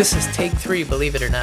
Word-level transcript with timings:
This 0.00 0.16
is 0.16 0.26
take 0.34 0.52
three, 0.52 0.82
believe 0.82 1.14
it 1.14 1.20
or 1.20 1.28
not. 1.28 1.42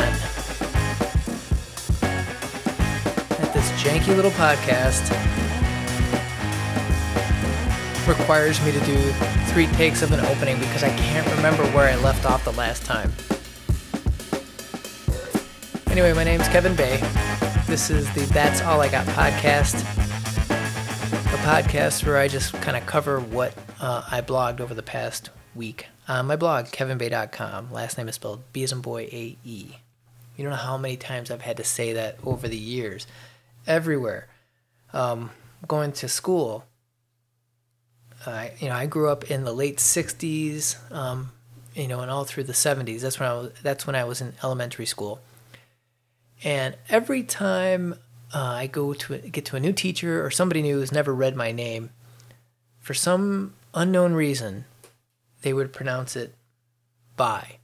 At 2.02 3.54
this 3.54 3.70
janky 3.74 4.16
little 4.16 4.32
podcast 4.32 5.12
requires 8.08 8.60
me 8.66 8.72
to 8.72 8.80
do 8.80 8.98
three 9.54 9.68
takes 9.78 10.02
of 10.02 10.12
an 10.12 10.22
opening 10.22 10.58
because 10.58 10.82
I 10.82 10.90
can't 10.98 11.28
remember 11.36 11.68
where 11.68 11.88
I 11.88 11.98
left 11.98 12.26
off 12.26 12.44
the 12.46 12.54
last 12.54 12.84
time. 12.84 13.14
Anyway, 15.92 16.14
my 16.14 16.24
name's 16.24 16.48
Kevin 16.48 16.76
Bay. 16.76 16.98
This 17.68 17.92
is 17.92 18.12
the 18.16 18.22
That's 18.34 18.64
All 18.64 18.82
I 18.82 18.90
Got 18.90 19.06
podcast. 19.10 19.82
A 21.26 21.38
podcast 21.46 22.04
where 22.08 22.18
I 22.18 22.28
just 22.28 22.54
kind 22.54 22.76
of 22.76 22.88
cover 22.88 23.20
what 23.20 23.54
uh, 23.80 24.02
I 24.10 24.22
blogged 24.22 24.62
over 24.62 24.74
the 24.74 24.82
past 24.82 25.30
week 25.58 25.88
on 26.08 26.28
my 26.28 26.36
blog, 26.36 26.68
kevinbay.com. 26.68 27.72
Last 27.72 27.98
name 27.98 28.08
is 28.08 28.16
spelled 28.16 28.44
B 28.54 28.64
as 28.64 28.72
in 28.72 28.82
boy, 28.82 29.04
A 29.12 29.38
E. 29.44 29.72
You 30.36 30.44
don't 30.44 30.52
know 30.52 30.58
how 30.58 30.78
many 30.78 30.96
times 30.96 31.32
I've 31.32 31.42
had 31.42 31.58
to 31.58 31.64
say 31.64 31.94
that 31.94 32.18
over 32.24 32.48
the 32.48 32.58
years. 32.58 33.08
Everywhere. 33.66 34.28
Um, 34.94 35.32
going 35.68 35.92
to 35.94 36.08
school, 36.08 36.66
I 38.26 38.52
you 38.60 38.70
know, 38.70 38.76
I 38.76 38.86
grew 38.86 39.10
up 39.10 39.30
in 39.30 39.44
the 39.44 39.54
late 39.54 39.78
60s, 39.78 40.78
um, 40.92 41.32
you 41.74 41.88
know, 41.88 42.00
and 42.00 42.12
all 42.12 42.24
through 42.24 42.44
the 42.44 42.54
70s. 42.54 43.02
That's 43.02 43.20
when 43.20 43.30
I 43.30 43.34
was, 43.34 43.52
that's 43.62 43.86
when 43.86 43.96
I 43.96 44.04
was 44.04 44.22
in 44.22 44.34
elementary 44.44 44.86
school. 44.86 45.20
And 46.44 46.76
every 46.88 47.24
time 47.24 47.96
uh, 48.34 48.40
I 48.40 48.68
go 48.68 48.94
to 48.94 49.18
get 49.18 49.46
to 49.46 49.56
a 49.56 49.60
new 49.60 49.74
teacher 49.74 50.24
or 50.24 50.30
somebody 50.30 50.62
new 50.62 50.80
who's 50.80 50.92
never 50.92 51.14
read 51.14 51.36
my 51.36 51.52
name, 51.52 51.90
for 52.80 52.94
some 52.94 53.54
unknown 53.74 54.14
reason, 54.14 54.66
they 55.48 55.54
would 55.54 55.72
pronounce 55.72 56.18
it 56.18 56.36
by. 57.16 57.56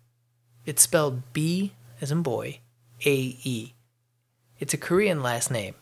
It's 0.65 0.81
spelled 0.81 1.33
B 1.33 1.73
as 1.99 2.13
in 2.13 2.21
boy, 2.21 2.59
A 3.05 3.13
E. 3.43 3.73
It's 4.57 4.73
a 4.73 4.77
Korean 4.77 5.21
last 5.21 5.51
name, 5.51 5.75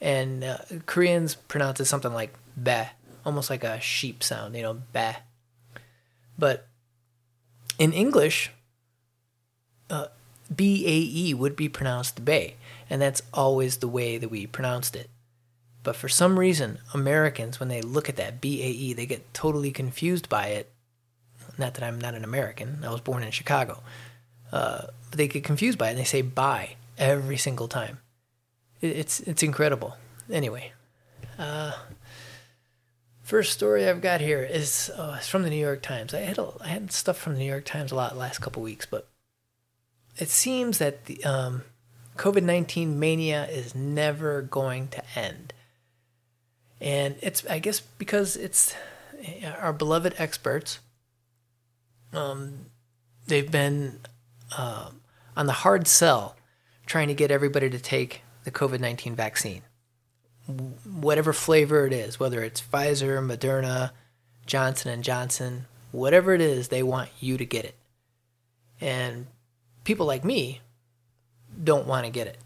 and 0.00 0.42
uh, 0.42 0.56
Koreans 0.86 1.34
pronounce 1.34 1.78
it 1.78 1.84
something 1.84 2.14
like 2.14 2.32
ba, 2.56 2.92
almost 3.26 3.50
like 3.50 3.64
a 3.64 3.78
sheep 3.82 4.22
sound, 4.22 4.56
you 4.56 4.62
know, 4.62 4.80
ba. 4.94 5.18
But 6.38 6.68
in 7.78 7.92
English, 7.92 8.50
uh, 9.90 10.06
B 10.56 10.86
A 10.86 11.28
E 11.28 11.34
would 11.34 11.54
be 11.54 11.68
pronounced 11.68 12.24
Bay, 12.24 12.56
and 12.88 13.02
that's 13.02 13.20
always 13.34 13.76
the 13.76 13.88
way 13.88 14.16
that 14.16 14.30
we 14.30 14.46
pronounced 14.46 14.96
it. 14.96 15.10
But 15.82 15.96
for 15.96 16.08
some 16.08 16.38
reason, 16.38 16.78
Americans, 16.94 17.60
when 17.60 17.68
they 17.68 17.82
look 17.82 18.08
at 18.08 18.16
that 18.16 18.40
B 18.40 18.62
A 18.62 18.68
E, 18.68 18.94
they 18.94 19.04
get 19.04 19.34
totally 19.34 19.70
confused 19.70 20.30
by 20.30 20.46
it. 20.46 20.71
Not 21.58 21.74
that 21.74 21.84
I'm 21.84 22.00
not 22.00 22.14
an 22.14 22.24
American, 22.24 22.82
I 22.84 22.90
was 22.90 23.00
born 23.00 23.22
in 23.22 23.30
Chicago. 23.30 23.82
Uh, 24.52 24.86
but 25.10 25.18
they 25.18 25.28
get 25.28 25.44
confused 25.44 25.78
by 25.78 25.88
it 25.88 25.90
and 25.90 25.98
they 25.98 26.04
say 26.04 26.22
bye 26.22 26.76
every 26.98 27.36
single 27.36 27.68
time. 27.68 27.98
It, 28.80 28.96
it's, 28.96 29.20
it's 29.20 29.42
incredible. 29.42 29.96
Anyway, 30.30 30.72
uh, 31.38 31.72
first 33.22 33.52
story 33.52 33.88
I've 33.88 34.02
got 34.02 34.20
here 34.20 34.42
is 34.42 34.90
uh, 34.96 35.16
it's 35.18 35.28
from 35.28 35.42
the 35.42 35.50
New 35.50 35.56
York 35.56 35.82
Times. 35.82 36.14
I 36.14 36.20
had, 36.20 36.38
a, 36.38 36.48
I 36.60 36.68
had 36.68 36.92
stuff 36.92 37.16
from 37.16 37.34
the 37.34 37.38
New 37.40 37.50
York 37.50 37.64
Times 37.64 37.92
a 37.92 37.94
lot 37.94 38.16
last 38.16 38.40
couple 38.40 38.62
weeks, 38.62 38.86
but 38.86 39.08
it 40.18 40.28
seems 40.28 40.78
that 40.78 41.06
the 41.06 41.24
um, 41.24 41.62
COVID 42.16 42.42
19 42.42 42.98
mania 42.98 43.46
is 43.46 43.74
never 43.74 44.42
going 44.42 44.88
to 44.88 45.02
end. 45.16 45.52
And 46.80 47.16
it's, 47.22 47.46
I 47.46 47.58
guess, 47.58 47.80
because 47.80 48.36
it's 48.36 48.74
our 49.58 49.72
beloved 49.72 50.14
experts. 50.18 50.80
Um, 52.12 52.66
they've 53.26 53.50
been 53.50 54.00
uh, 54.56 54.90
on 55.36 55.46
the 55.46 55.52
hard 55.52 55.86
sell 55.86 56.36
trying 56.86 57.08
to 57.08 57.14
get 57.14 57.30
everybody 57.30 57.70
to 57.70 57.78
take 57.78 58.22
the 58.44 58.50
COVID 58.50 58.80
19 58.80 59.14
vaccine. 59.14 59.62
Whatever 60.84 61.32
flavor 61.32 61.86
it 61.86 61.92
is, 61.92 62.18
whether 62.18 62.42
it's 62.42 62.60
Pfizer, 62.60 63.24
Moderna, 63.24 63.92
Johnson 64.46 64.90
and 64.90 65.04
Johnson, 65.04 65.66
whatever 65.92 66.34
it 66.34 66.40
is, 66.40 66.68
they 66.68 66.82
want 66.82 67.10
you 67.20 67.36
to 67.38 67.44
get 67.44 67.64
it. 67.64 67.76
And 68.80 69.26
people 69.84 70.06
like 70.06 70.24
me 70.24 70.60
don't 71.62 71.86
want 71.86 72.04
to 72.06 72.10
get 72.10 72.26
it. 72.26 72.38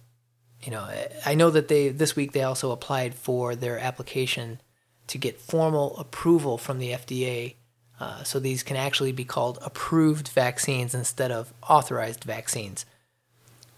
You 0.62 0.72
know, 0.72 0.88
I 1.24 1.34
know 1.34 1.50
that 1.50 1.68
they 1.68 1.88
this 1.88 2.16
week 2.16 2.32
they 2.32 2.42
also 2.42 2.70
applied 2.70 3.14
for 3.14 3.54
their 3.54 3.78
application 3.78 4.60
to 5.06 5.18
get 5.18 5.40
formal 5.40 5.96
approval 5.96 6.58
from 6.58 6.78
the 6.78 6.90
FDA, 6.90 7.54
uh, 7.98 8.22
so 8.22 8.38
these 8.38 8.62
can 8.62 8.76
actually 8.76 9.12
be 9.12 9.24
called 9.24 9.58
approved 9.62 10.28
vaccines 10.28 10.94
instead 10.94 11.30
of 11.30 11.52
authorized 11.68 12.24
vaccines. 12.24 12.84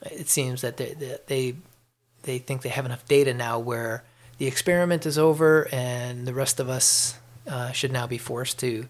It 0.03 0.29
seems 0.29 0.61
that 0.63 0.77
they 0.77 1.19
they 1.27 1.55
they 2.23 2.39
think 2.39 2.63
they 2.63 2.69
have 2.69 2.87
enough 2.87 3.07
data 3.07 3.33
now 3.33 3.59
where 3.59 4.05
the 4.39 4.47
experiment 4.47 5.07
is 5.07 5.19
over 5.19 5.69
and 5.73 6.27
the 6.27 6.35
rest 6.35 6.61
of 6.61 6.69
us 6.69 7.19
uh, 7.47 7.73
should 7.73 7.93
now 7.93 8.07
be 8.07 8.19
forced 8.19 8.59
to 8.61 8.89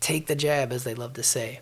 take 0.00 0.26
the 0.26 0.34
jab, 0.34 0.72
as 0.72 0.84
they 0.84 0.94
love 0.94 1.14
to 1.14 1.22
say. 1.22 1.60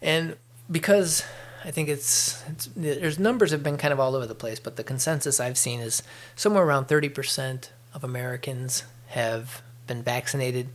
And 0.00 0.36
because 0.70 1.24
I 1.64 1.70
think 1.70 1.88
it's, 1.88 2.42
it's 2.48 2.68
there's 2.74 3.18
numbers 3.18 3.52
have 3.52 3.62
been 3.62 3.76
kind 3.76 3.92
of 3.92 4.00
all 4.00 4.16
over 4.16 4.26
the 4.26 4.34
place, 4.34 4.58
but 4.58 4.76
the 4.76 4.84
consensus 4.84 5.38
I've 5.38 5.58
seen 5.58 5.80
is 5.80 6.02
somewhere 6.34 6.64
around 6.64 6.88
30% 6.88 7.68
of 7.94 8.02
Americans 8.02 8.84
have 9.08 9.62
been 9.86 10.02
vaccinated. 10.02 10.68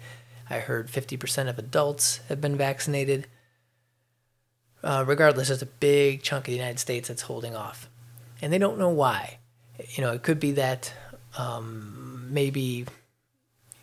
I 0.49 0.59
heard 0.59 0.87
50% 0.87 1.49
of 1.49 1.59
adults 1.59 2.21
have 2.29 2.39
been 2.39 2.55
vaccinated. 2.55 3.27
Uh, 4.83 5.03
regardless, 5.05 5.49
there's 5.49 5.61
a 5.61 5.65
big 5.65 6.21
chunk 6.21 6.47
of 6.47 6.51
the 6.51 6.57
United 6.57 6.79
States 6.79 7.07
that's 7.07 7.23
holding 7.23 7.55
off, 7.55 7.89
and 8.41 8.53
they 8.53 8.57
don't 8.57 8.77
know 8.77 8.89
why. 8.89 9.39
You 9.89 10.03
know, 10.03 10.13
it 10.13 10.23
could 10.23 10.39
be 10.39 10.51
that 10.53 10.93
um, 11.37 12.27
maybe 12.29 12.85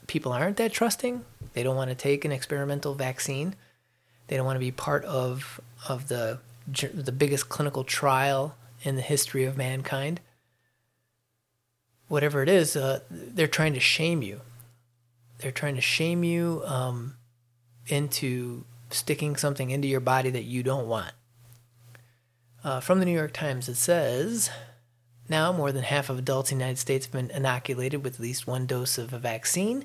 people 0.07 0.33
aren't 0.33 0.57
that 0.57 0.73
trusting. 0.73 1.25
They 1.53 1.63
don't 1.63 1.77
want 1.77 1.91
to 1.91 1.95
take 1.95 2.25
an 2.25 2.33
experimental 2.33 2.95
vaccine. 2.95 3.55
They 4.29 4.37
don't 4.37 4.47
want 4.47 4.57
to 4.57 4.61
be 4.61 4.73
part 4.73 5.05
of 5.05 5.61
of 5.89 6.09
the 6.09 6.39
the 6.67 7.13
biggest 7.13 7.51
clinical 7.51 7.85
trial 7.85 8.57
in 8.83 8.97
the 8.97 9.03
history 9.03 9.45
of 9.45 9.57
mankind. 9.57 10.21
Whatever 12.09 12.43
it 12.43 12.49
is, 12.49 12.77
uh, 12.77 13.01
they're 13.11 13.47
trying 13.47 13.75
to 13.75 13.81
shame 13.81 14.23
you. 14.23 14.41
They're 15.39 15.53
trying 15.53 15.75
to 15.75 15.81
shame 15.81 16.25
you 16.25 16.63
um, 16.65 17.17
into 17.87 18.65
sticking 18.91 19.37
something 19.37 19.71
into 19.71 19.89
your 19.89 20.01
body 20.01 20.31
that 20.31 20.45
you 20.45 20.63
don't 20.63 20.87
want. 20.87 21.13
Uh, 22.63 22.81
from 22.81 22.99
the 22.99 23.05
New 23.05 23.13
York 23.13 23.33
Times, 23.33 23.69
it 23.69 23.75
says 23.75 24.51
now 25.29 25.53
more 25.53 25.73
than 25.73 25.83
half 25.85 26.09
of 26.09 26.19
adults 26.19 26.53
in 26.53 26.59
the 26.59 26.65
United 26.65 26.79
States 26.79 27.07
have 27.07 27.13
been 27.13 27.31
inoculated 27.31 28.05
with 28.05 28.15
at 28.15 28.21
least 28.21 28.47
one 28.47 28.67
dose 28.67 28.99
of 28.99 29.13
a 29.13 29.19
vaccine. 29.19 29.85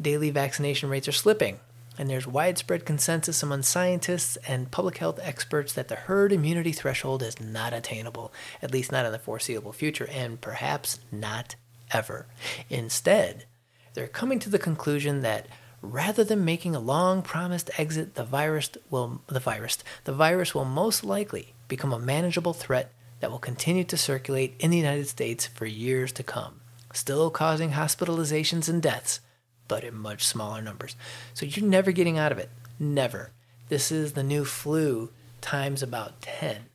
Daily 0.00 0.30
vaccination 0.30 0.88
rates 0.88 1.08
are 1.08 1.12
slipping 1.12 1.60
and 1.98 2.10
there's 2.10 2.26
widespread 2.26 2.84
consensus 2.84 3.42
among 3.42 3.62
scientists 3.62 4.36
and 4.48 4.70
public 4.70 4.98
health 4.98 5.20
experts 5.22 5.72
that 5.74 5.88
the 5.88 5.94
herd 5.94 6.32
immunity 6.32 6.72
threshold 6.72 7.22
is 7.22 7.40
not 7.40 7.72
attainable, 7.72 8.32
at 8.60 8.72
least 8.72 8.90
not 8.90 9.06
in 9.06 9.12
the 9.12 9.18
foreseeable 9.18 9.72
future, 9.72 10.08
and 10.10 10.40
perhaps 10.40 10.98
not 11.12 11.54
ever. 11.92 12.26
Instead, 12.68 13.46
they're 13.94 14.08
coming 14.08 14.38
to 14.40 14.50
the 14.50 14.58
conclusion 14.58 15.20
that 15.22 15.46
rather 15.80 16.24
than 16.24 16.44
making 16.44 16.74
a 16.74 16.80
long 16.80 17.22
promised 17.22 17.70
exit, 17.78 18.14
the 18.14 18.24
virus 18.24 18.70
will 18.90 19.22
the 19.26 19.40
virus 19.40 19.78
the 20.04 20.12
virus 20.12 20.54
will 20.54 20.64
most 20.64 21.04
likely 21.04 21.54
become 21.68 21.92
a 21.92 21.98
manageable 21.98 22.52
threat 22.52 22.92
that 23.20 23.30
will 23.30 23.38
continue 23.38 23.84
to 23.84 23.96
circulate 23.96 24.54
in 24.58 24.70
the 24.70 24.76
United 24.76 25.08
States 25.08 25.46
for 25.46 25.66
years 25.66 26.12
to 26.12 26.22
come, 26.22 26.60
still 26.92 27.30
causing 27.30 27.70
hospitalizations 27.70 28.68
and 28.68 28.82
deaths 28.82 29.20
but 29.68 29.84
in 29.84 29.94
much 29.94 30.26
smaller 30.26 30.62
numbers. 30.62 30.96
So 31.32 31.46
you're 31.46 31.66
never 31.66 31.92
getting 31.92 32.18
out 32.18 32.32
of 32.32 32.38
it. 32.38 32.50
Never. 32.78 33.30
This 33.68 33.90
is 33.90 34.12
the 34.12 34.22
new 34.22 34.44
flu 34.44 35.10
times 35.40 35.82
about 35.82 36.20
10. 36.22 36.66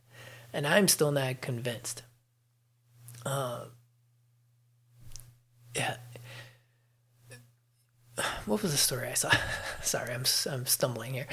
And 0.53 0.65
I'm 0.65 0.87
still 0.87 1.11
not 1.11 1.41
convinced. 1.41 2.03
Uh, 3.25 3.65
yeah. 5.75 5.97
What 8.49 8.63
was 8.63 8.71
the 8.71 8.79
story 8.79 9.07
I 9.07 9.13
saw? 9.13 9.31
Sorry, 9.83 10.11
I'm 10.11 10.25
I'm 10.49 10.65
stumbling 10.65 11.13
here. 11.13 11.27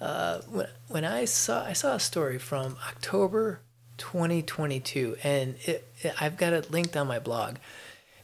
Uh, 0.00 0.42
when 0.42 0.68
when 0.86 1.04
I 1.04 1.24
saw 1.24 1.64
I 1.64 1.72
saw 1.72 1.94
a 1.96 2.00
story 2.00 2.38
from 2.38 2.76
October 2.88 3.62
2022, 3.98 5.16
and 5.24 5.56
it, 5.64 5.88
it 6.02 6.14
I've 6.20 6.36
got 6.36 6.52
it 6.52 6.70
linked 6.70 6.96
on 6.96 7.08
my 7.08 7.18
blog 7.18 7.56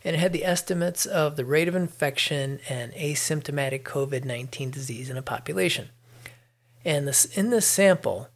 and 0.04 0.14
it 0.14 0.20
had 0.20 0.32
the 0.32 0.44
estimates 0.44 1.04
of 1.04 1.34
the 1.34 1.44
rate 1.44 1.66
of 1.66 1.74
infection 1.74 2.60
and 2.68 2.92
asymptomatic 2.92 3.82
COVID 3.82 4.24
19 4.24 4.70
disease 4.70 5.10
in 5.10 5.16
a 5.16 5.22
population. 5.22 5.88
And 6.84 7.08
this, 7.08 7.24
in 7.24 7.50
this 7.50 7.66
sample, 7.66 8.28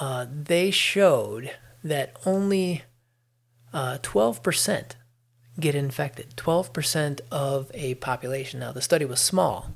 uh, 0.00 0.24
they 0.30 0.70
showed 0.70 1.50
that 1.84 2.16
only 2.24 2.84
uh, 3.74 3.98
12% 4.02 4.92
get 5.58 5.74
infected, 5.74 6.34
12% 6.36 7.20
of 7.30 7.70
a 7.74 7.94
population. 7.96 8.60
Now, 8.60 8.72
the 8.72 8.82
study 8.82 9.04
was 9.04 9.20
small. 9.20 9.72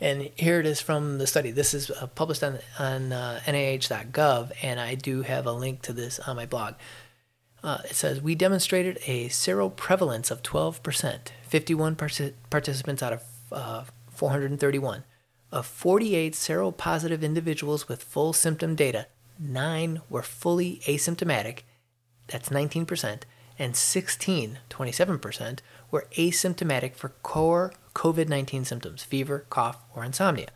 And 0.00 0.30
here 0.36 0.60
it 0.60 0.66
is 0.66 0.80
from 0.80 1.18
the 1.18 1.26
study. 1.26 1.50
This 1.50 1.72
is 1.72 1.90
uh, 1.90 2.06
published 2.08 2.42
on, 2.42 2.58
on 2.78 3.12
uh, 3.12 3.40
NIH.gov, 3.46 4.52
and 4.62 4.78
I 4.78 4.94
do 4.94 5.22
have 5.22 5.46
a 5.46 5.52
link 5.52 5.82
to 5.82 5.92
this 5.92 6.18
on 6.20 6.36
my 6.36 6.44
blog. 6.44 6.74
Uh, 7.62 7.78
it 7.84 7.94
says 7.94 8.20
we 8.20 8.34
demonstrated 8.34 8.98
a 9.06 9.28
seroprevalence 9.28 10.30
of 10.30 10.42
12%, 10.42 11.28
51 11.42 11.96
partic- 11.96 12.34
participants 12.50 13.02
out 13.02 13.14
of 13.14 13.22
uh, 13.50 13.84
431. 14.10 15.04
Of 15.50 15.64
48 15.64 16.34
seropositive 16.34 17.22
individuals 17.22 17.88
with 17.88 18.02
full 18.02 18.32
symptom 18.32 18.74
data, 18.74 19.06
nine 19.38 20.02
were 20.10 20.22
fully 20.22 20.80
asymptomatic, 20.86 21.60
that's 22.26 22.50
19%, 22.50 23.22
and 23.58 23.76
16, 23.76 24.58
27%, 24.68 25.58
were 25.90 26.06
asymptomatic 26.16 26.94
for 26.94 27.10
core 27.22 27.72
COVID 27.94 28.28
19 28.28 28.64
symptoms 28.64 29.02
fever, 29.02 29.46
cough, 29.50 29.82
or 29.94 30.04
insomnia. 30.04 30.48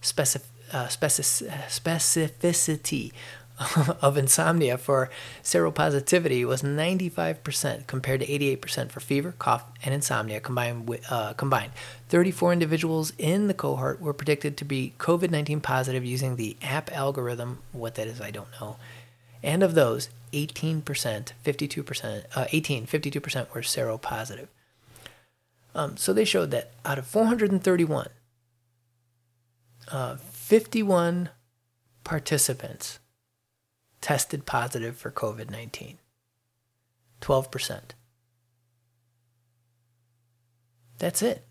Specif- 0.00 0.44
uh, 0.72 0.86
specif- 0.86 1.48
specificity 1.66 3.12
of 4.02 4.16
insomnia 4.16 4.78
for 4.78 5.10
seropositivity 5.42 6.46
was 6.46 6.62
95% 6.62 7.86
compared 7.86 8.20
to 8.20 8.26
88% 8.26 8.90
for 8.90 9.00
fever, 9.00 9.34
cough, 9.38 9.64
and 9.84 9.92
insomnia 9.92 10.40
combined. 10.40 10.88
With, 10.88 11.04
uh, 11.10 11.32
combined. 11.34 11.72
34 12.08 12.52
individuals 12.52 13.12
in 13.18 13.48
the 13.48 13.54
cohort 13.54 14.00
were 14.00 14.12
predicted 14.12 14.56
to 14.58 14.64
be 14.64 14.94
COVID 14.98 15.30
19 15.30 15.60
positive 15.60 16.04
using 16.04 16.36
the 16.36 16.56
app 16.62 16.92
algorithm. 16.92 17.58
What 17.72 17.96
that 17.96 18.06
is, 18.06 18.20
I 18.20 18.30
don't 18.30 18.48
know. 18.60 18.76
And 19.42 19.62
of 19.62 19.74
those, 19.74 20.08
18%, 20.32 20.82
52%, 20.82 22.24
uh, 22.34 22.46
18, 22.50 22.86
52% 22.86 23.54
were 23.54 23.60
seropositive. 23.60 24.48
Um, 25.74 25.96
so 25.96 26.12
they 26.12 26.24
showed 26.24 26.50
that 26.50 26.72
out 26.84 26.98
of 26.98 27.06
431, 27.06 28.08
uh, 29.90 30.16
51 30.16 31.30
participants 32.04 32.98
tested 34.00 34.46
positive 34.46 34.96
for 34.96 35.10
COVID 35.10 35.50
19. 35.50 35.98
12%. 37.20 37.80
That's 40.98 41.22
it. 41.22 41.44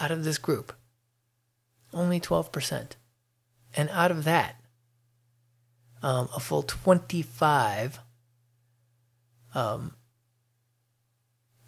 Out 0.00 0.10
of 0.10 0.24
this 0.24 0.38
group, 0.38 0.72
only 1.92 2.20
12%. 2.20 2.92
And 3.74 3.90
out 3.90 4.10
of 4.10 4.24
that, 4.24 4.60
um, 6.02 6.28
a 6.34 6.40
full 6.40 6.62
25 6.62 7.98
um, 9.54 9.94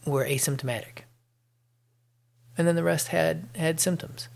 were 0.06 0.24
asymptomatic 0.24 1.02
and 2.58 2.66
then 2.66 2.74
the 2.74 2.82
rest 2.82 3.08
had 3.08 3.48
had 3.54 3.78
symptoms. 3.78 4.28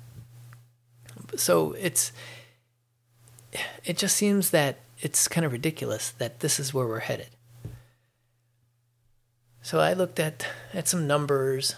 So 1.37 1.73
it's 1.73 2.13
it 3.85 3.99
just 3.99 4.17
seems 4.17 4.51
that 4.51 4.79
it's 5.01 5.27
kind 5.27 5.45
of 5.45 5.53
ridiculous 5.53 6.11
that 6.13 6.41
this 6.41 6.61
is 6.61 6.73
where 6.73 6.87
we're 6.87 7.01
headed. 7.01 7.31
So 9.61 9.81
I 9.81 9.93
looked 9.93 10.21
at 10.21 10.47
at 10.73 10.87
some 10.87 11.07
numbers 11.07 11.75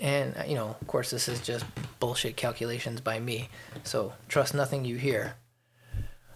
and 0.00 0.34
you 0.46 0.56
know, 0.56 0.76
of 0.80 0.86
course 0.88 1.10
this 1.10 1.28
is 1.28 1.40
just 1.40 1.64
bullshit 2.00 2.36
calculations 2.36 3.00
by 3.00 3.20
me. 3.20 3.48
So 3.84 4.14
trust 4.28 4.54
nothing 4.54 4.84
you 4.84 4.96
hear. 4.96 5.36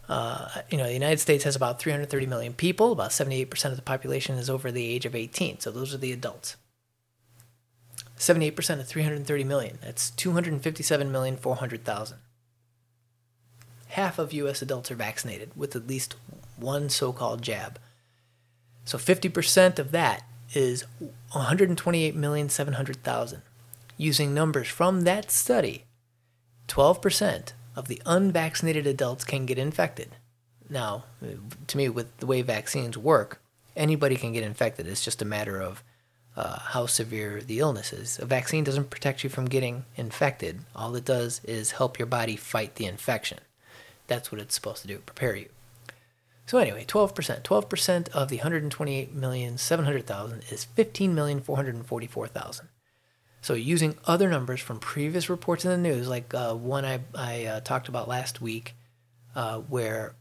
Uh, 0.08 0.48
you 0.70 0.78
know, 0.78 0.84
the 0.84 0.92
United 0.92 1.18
States 1.20 1.44
has 1.44 1.56
about 1.56 1.78
330 1.78 2.26
million 2.26 2.52
people. 2.52 2.92
About 2.92 3.10
78% 3.10 3.64
of 3.66 3.76
the 3.76 3.82
population 3.82 4.36
is 4.36 4.50
over 4.50 4.72
the 4.72 4.86
age 4.86 5.06
of 5.06 5.14
18. 5.14 5.60
So 5.60 5.70
those 5.70 5.94
are 5.94 5.98
the 5.98 6.12
adults. 6.12 6.56
78% 8.18 8.80
of 8.80 8.86
330 8.86 9.44
million. 9.44 9.78
That's 9.82 10.10
257,400,000. 10.12 12.14
Half 13.88 14.18
of 14.18 14.32
US 14.32 14.62
adults 14.62 14.90
are 14.90 14.96
vaccinated 14.96 15.50
with 15.56 15.76
at 15.76 15.86
least 15.86 16.16
one 16.56 16.88
so 16.88 17.12
called 17.12 17.42
jab. 17.42 17.78
So 18.84 18.98
50% 18.98 19.78
of 19.78 19.92
that 19.92 20.24
is 20.54 20.84
128,700,000. 21.32 23.42
Using 23.96 24.34
numbers 24.34 24.68
from 24.68 25.02
that 25.02 25.30
study, 25.30 25.84
12% 26.68 27.52
of 27.74 27.88
the 27.88 28.00
unvaccinated 28.06 28.86
adults 28.86 29.24
can 29.24 29.46
get 29.46 29.58
infected. 29.58 30.10
Now, 30.68 31.04
to 31.66 31.76
me, 31.76 31.88
with 31.88 32.16
the 32.18 32.26
way 32.26 32.42
vaccines 32.42 32.96
work, 32.96 33.40
anybody 33.76 34.16
can 34.16 34.32
get 34.32 34.42
infected. 34.42 34.86
It's 34.86 35.04
just 35.04 35.22
a 35.22 35.26
matter 35.26 35.60
of 35.60 35.82
uh, 36.36 36.58
how 36.58 36.86
severe 36.86 37.40
the 37.40 37.58
illness 37.58 37.92
is. 37.92 38.18
A 38.18 38.24
vaccine 38.24 38.64
doesn't 38.64 38.90
protect 38.90 39.22
you 39.22 39.30
from 39.30 39.44
getting 39.46 39.84
infected. 39.96 40.60
All 40.74 40.96
it 40.96 41.04
does 41.04 41.40
is 41.44 41.72
help 41.72 41.98
your 41.98 42.06
body 42.06 42.36
fight 42.36 42.76
the 42.76 42.86
infection. 42.86 43.38
That's 44.06 44.32
what 44.32 44.40
it's 44.40 44.54
supposed 44.54 44.80
to 44.82 44.88
do, 44.88 44.98
prepare 44.98 45.36
you. 45.36 45.48
So 46.46 46.58
anyway, 46.58 46.84
12%. 46.84 47.42
12% 47.42 48.08
of 48.10 48.28
the 48.28 48.38
128,700,000 48.38 50.52
is 50.52 50.66
15,444,000. 50.76 52.60
So 53.42 53.52
using 53.54 53.96
other 54.06 54.30
numbers 54.30 54.60
from 54.60 54.78
previous 54.78 55.28
reports 55.28 55.64
in 55.64 55.72
the 55.72 55.76
news, 55.76 56.08
like 56.08 56.32
uh, 56.32 56.54
one 56.54 56.84
I, 56.84 57.00
I 57.12 57.46
uh, 57.46 57.58
talked 57.60 57.88
about 57.88 58.06
last 58.06 58.40
week, 58.40 58.76
uh, 59.34 59.58
where 59.58 60.14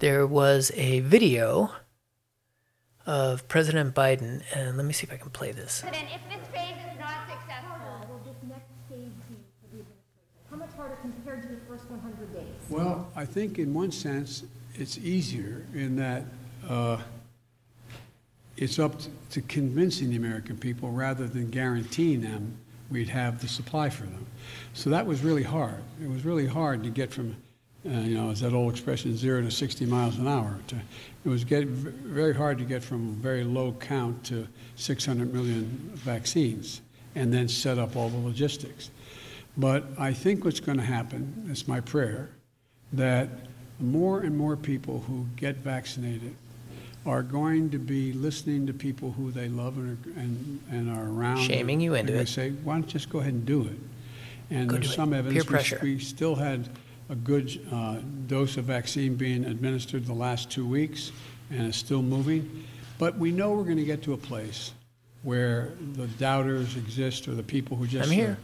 there 0.00 0.26
was 0.26 0.70
a 0.74 1.00
video 1.00 1.70
of 3.06 3.48
President 3.48 3.94
Biden, 3.94 4.42
and 4.54 4.76
let 4.76 4.84
me 4.84 4.92
see 4.92 5.06
if 5.06 5.12
I 5.12 5.16
can 5.16 5.30
play 5.30 5.52
this. 5.52 5.80
President, 5.80 6.10
if 6.14 6.20
this 6.28 6.46
phase 6.48 6.76
is 6.92 6.98
not 6.98 7.14
successful, 7.26 7.78
will 8.10 8.20
this 8.26 8.36
next 8.46 8.68
phase 8.90 9.12
be 9.30 9.36
for 9.62 9.76
the 9.76 9.80
administration? 9.80 9.86
How 10.50 10.56
much 10.56 10.72
harder 10.76 10.96
compared 11.00 11.42
to 11.42 11.48
the 11.48 11.56
first 11.66 11.88
100 11.88 12.34
days? 12.34 12.44
Well, 12.68 13.08
I 13.16 13.24
think 13.24 13.58
in 13.58 13.72
one 13.72 13.92
sense, 13.92 14.42
it's 14.74 14.98
easier 14.98 15.64
in 15.72 15.96
that 15.96 16.24
uh, 16.68 16.98
it's 18.56 18.78
up 18.78 19.00
to 19.30 19.40
convincing 19.42 20.10
the 20.10 20.16
American 20.16 20.56
people 20.56 20.90
rather 20.90 21.26
than 21.26 21.50
guaranteeing 21.50 22.22
them 22.22 22.56
we'd 22.90 23.08
have 23.08 23.40
the 23.40 23.48
supply 23.48 23.90
for 23.90 24.04
them. 24.04 24.26
So 24.74 24.90
that 24.90 25.06
was 25.06 25.22
really 25.22 25.42
hard. 25.42 25.82
It 26.02 26.08
was 26.08 26.24
really 26.24 26.46
hard 26.46 26.82
to 26.84 26.90
get 26.90 27.12
from, 27.12 27.36
uh, 27.84 27.90
you 27.90 28.14
know, 28.14 28.30
as 28.30 28.40
that 28.40 28.52
old 28.52 28.72
expression, 28.72 29.16
zero 29.16 29.42
to 29.42 29.50
60 29.50 29.86
miles 29.86 30.18
an 30.18 30.28
hour. 30.28 30.58
To, 30.68 30.76
it 31.24 31.28
was 31.28 31.44
get, 31.44 31.66
very 31.66 32.34
hard 32.34 32.58
to 32.58 32.64
get 32.64 32.82
from 32.82 33.08
a 33.08 33.12
very 33.12 33.44
low 33.44 33.72
count 33.72 34.24
to 34.26 34.46
600 34.76 35.32
million 35.32 35.64
vaccines 35.94 36.80
and 37.14 37.32
then 37.32 37.48
set 37.48 37.78
up 37.78 37.96
all 37.96 38.08
the 38.08 38.18
logistics. 38.18 38.90
But 39.56 39.84
I 39.98 40.12
think 40.12 40.44
what's 40.44 40.60
going 40.60 40.78
to 40.78 40.84
happen, 40.84 41.48
it's 41.50 41.66
my 41.66 41.80
prayer, 41.80 42.30
that 42.92 43.28
more 43.80 44.20
and 44.20 44.36
more 44.36 44.56
people 44.56 45.00
who 45.06 45.26
get 45.36 45.56
vaccinated 45.56 46.36
are 47.06 47.22
going 47.22 47.70
to 47.70 47.78
be 47.78 48.12
listening 48.12 48.66
to 48.66 48.72
people 48.72 49.12
who 49.12 49.30
they 49.30 49.48
love 49.48 49.78
and 49.78 49.96
are, 50.06 50.20
and, 50.20 50.60
and 50.70 50.90
are 50.90 51.08
around. 51.08 51.38
Shaming 51.42 51.80
you 51.80 51.94
into 51.94 52.14
it. 52.14 52.28
say, 52.28 52.50
why 52.50 52.74
don't 52.74 52.84
you 52.86 52.90
just 52.92 53.08
go 53.10 53.20
ahead 53.20 53.32
and 53.32 53.46
do 53.46 53.62
it? 53.62 53.78
And 54.50 54.68
Go 54.68 54.74
there's 54.76 54.90
it. 54.90 54.94
some 54.94 55.10
Peer 55.10 55.18
evidence 55.20 55.44
we- 55.44 55.50
pressure. 55.50 55.78
we 55.82 55.98
still 55.98 56.34
had 56.34 56.68
a 57.08 57.14
good 57.14 57.60
uh, 57.72 57.98
dose 58.26 58.56
of 58.56 58.64
vaccine 58.64 59.14
being 59.14 59.44
administered 59.44 60.04
the 60.06 60.12
last 60.12 60.50
two 60.50 60.66
weeks, 60.66 61.12
and 61.50 61.66
it's 61.66 61.76
still 61.78 62.02
moving. 62.02 62.64
But 62.98 63.16
we 63.16 63.30
know 63.30 63.52
we're 63.52 63.64
going 63.64 63.76
to 63.76 63.84
get 63.84 64.02
to 64.04 64.12
a 64.12 64.16
place 64.18 64.72
where 65.22 65.72
the 65.94 66.06
doubters 66.06 66.76
exist, 66.76 67.28
or 67.28 67.34
the 67.34 67.42
people 67.42 67.76
who 67.76 67.86
just 67.86 68.08
I'm 68.10 68.14
here. 68.14 68.30
are, 68.30 68.38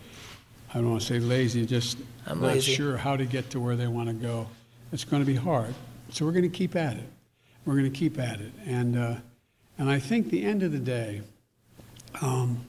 I 0.78 0.80
don't 0.80 0.90
want 0.90 1.02
to 1.02 1.06
say 1.06 1.18
lazy, 1.18 1.66
just 1.66 1.98
I'm 2.26 2.40
not 2.40 2.54
lazy. 2.54 2.74
sure 2.74 2.96
how 2.96 3.16
to 3.16 3.24
get 3.24 3.50
to 3.50 3.60
where 3.60 3.76
they 3.76 3.86
want 3.88 4.08
to 4.08 4.14
go. 4.14 4.46
It's 4.92 5.04
going 5.04 5.22
to 5.22 5.26
be 5.26 5.36
hard. 5.36 5.74
So 6.10 6.24
we're 6.24 6.32
going 6.32 6.42
to 6.42 6.48
keep 6.56 6.76
at 6.76 6.96
it. 6.96 7.08
We're 7.64 7.74
going 7.74 7.90
to 7.92 7.98
keep 7.98 8.18
at 8.18 8.40
it. 8.40 8.52
And, 8.66 8.96
uh, 8.96 9.16
and 9.78 9.90
I 9.90 9.98
think 9.98 10.30
the 10.30 10.44
end 10.44 10.62
of 10.62 10.72
the 10.72 10.78
day, 10.78 11.22
um, 12.20 12.64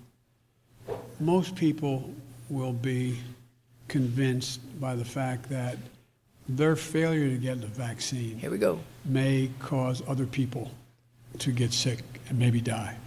most 1.20 1.56
people 1.56 2.14
will 2.50 2.74
be 2.74 3.20
convinced 3.88 4.60
by 4.80 4.96
the 4.96 5.06
fact 5.06 5.50
that 5.50 5.78
their 6.48 6.76
failure 6.76 7.30
to 7.30 7.38
get 7.38 7.62
the 7.62 7.68
vaccine 7.68 8.38
Here 8.38 8.52
we 8.52 8.58
go. 8.58 8.80
may 9.06 9.50
cause 9.60 10.02
other 10.08 10.26
people 10.26 10.72
to 11.40 11.52
get 11.52 11.74
sick 11.74 12.00
and 12.30 12.38
maybe 12.38 12.62
die. 12.62 12.98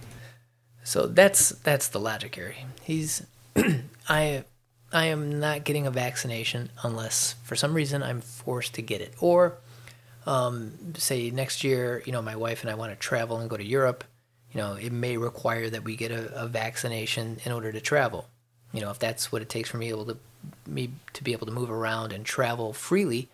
So 0.83 1.07
that's 1.07 1.49
that's 1.49 1.89
the 1.89 1.99
logic 1.99 2.35
here. 2.35 2.55
He's 2.81 3.25
I 4.09 4.43
I 4.91 5.05
am 5.05 5.39
not 5.39 5.65
getting 5.65 5.85
a 5.85 5.91
vaccination 5.91 6.69
unless 6.83 7.35
for 7.43 7.55
some 7.55 7.73
reason 7.73 8.01
I'm 8.01 8.21
forced 8.21 8.73
to 8.75 8.81
get 8.81 9.01
it. 9.01 9.13
Or 9.19 9.57
um, 10.27 10.73
say 10.95 11.31
next 11.31 11.63
year, 11.63 12.03
you 12.05 12.11
know, 12.11 12.21
my 12.21 12.35
wife 12.35 12.61
and 12.61 12.69
I 12.69 12.75
want 12.75 12.91
to 12.91 12.97
travel 12.97 13.37
and 13.37 13.49
go 13.49 13.57
to 13.57 13.63
Europe. 13.63 14.03
You 14.51 14.61
know, 14.61 14.73
it 14.73 14.91
may 14.91 15.17
require 15.17 15.69
that 15.69 15.83
we 15.83 15.95
get 15.95 16.11
a, 16.11 16.43
a 16.43 16.47
vaccination 16.47 17.37
in 17.45 17.51
order 17.51 17.71
to 17.71 17.81
travel. 17.81 18.27
You 18.73 18.81
know, 18.81 18.91
if 18.91 18.99
that's 18.99 19.31
what 19.31 19.41
it 19.41 19.49
takes 19.49 19.69
for 19.69 19.77
me 19.77 19.89
able 19.89 20.05
to 20.05 20.17
me 20.65 20.91
to 21.13 21.23
be 21.23 21.31
able 21.31 21.47
to 21.47 21.51
move 21.51 21.71
around 21.71 22.11
and 22.11 22.25
travel 22.25 22.73
freely, 22.73 23.29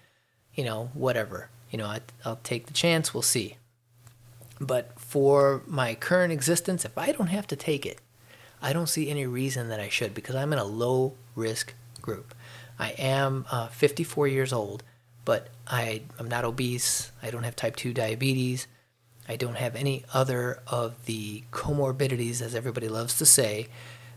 you 0.55 0.63
know, 0.63 0.91
whatever. 0.93 1.49
You 1.71 1.79
know, 1.79 1.87
I, 1.87 2.01
I'll 2.23 2.39
take 2.43 2.67
the 2.67 2.73
chance. 2.73 3.13
We'll 3.13 3.23
see. 3.23 3.57
But 4.59 4.99
for 4.99 5.63
my 5.65 5.95
current 5.95 6.31
existence, 6.31 6.85
if 6.85 6.97
I 6.97 7.11
don't 7.11 7.27
have 7.27 7.47
to 7.47 7.55
take 7.55 7.85
it, 7.85 7.99
I 8.61 8.71
don't 8.71 8.87
see 8.87 9.09
any 9.09 9.25
reason 9.25 9.69
that 9.69 9.79
I 9.79 9.89
should 9.89 10.13
because 10.13 10.35
I'm 10.35 10.53
in 10.53 10.59
a 10.59 10.63
low 10.63 11.15
risk 11.35 11.73
group. 12.01 12.33
I 12.79 12.91
am 12.91 13.45
uh, 13.51 13.67
54 13.67 14.27
years 14.27 14.53
old, 14.53 14.83
but 15.25 15.49
I, 15.67 16.03
I'm 16.19 16.27
not 16.27 16.45
obese. 16.45 17.11
I 17.21 17.31
don't 17.31 17.43
have 17.43 17.55
type 17.55 17.75
2 17.75 17.93
diabetes. 17.93 18.67
I 19.27 19.35
don't 19.35 19.55
have 19.55 19.75
any 19.75 20.03
other 20.13 20.59
of 20.67 21.05
the 21.05 21.43
comorbidities, 21.51 22.41
as 22.41 22.55
everybody 22.55 22.89
loves 22.89 23.17
to 23.17 23.25
say, 23.25 23.67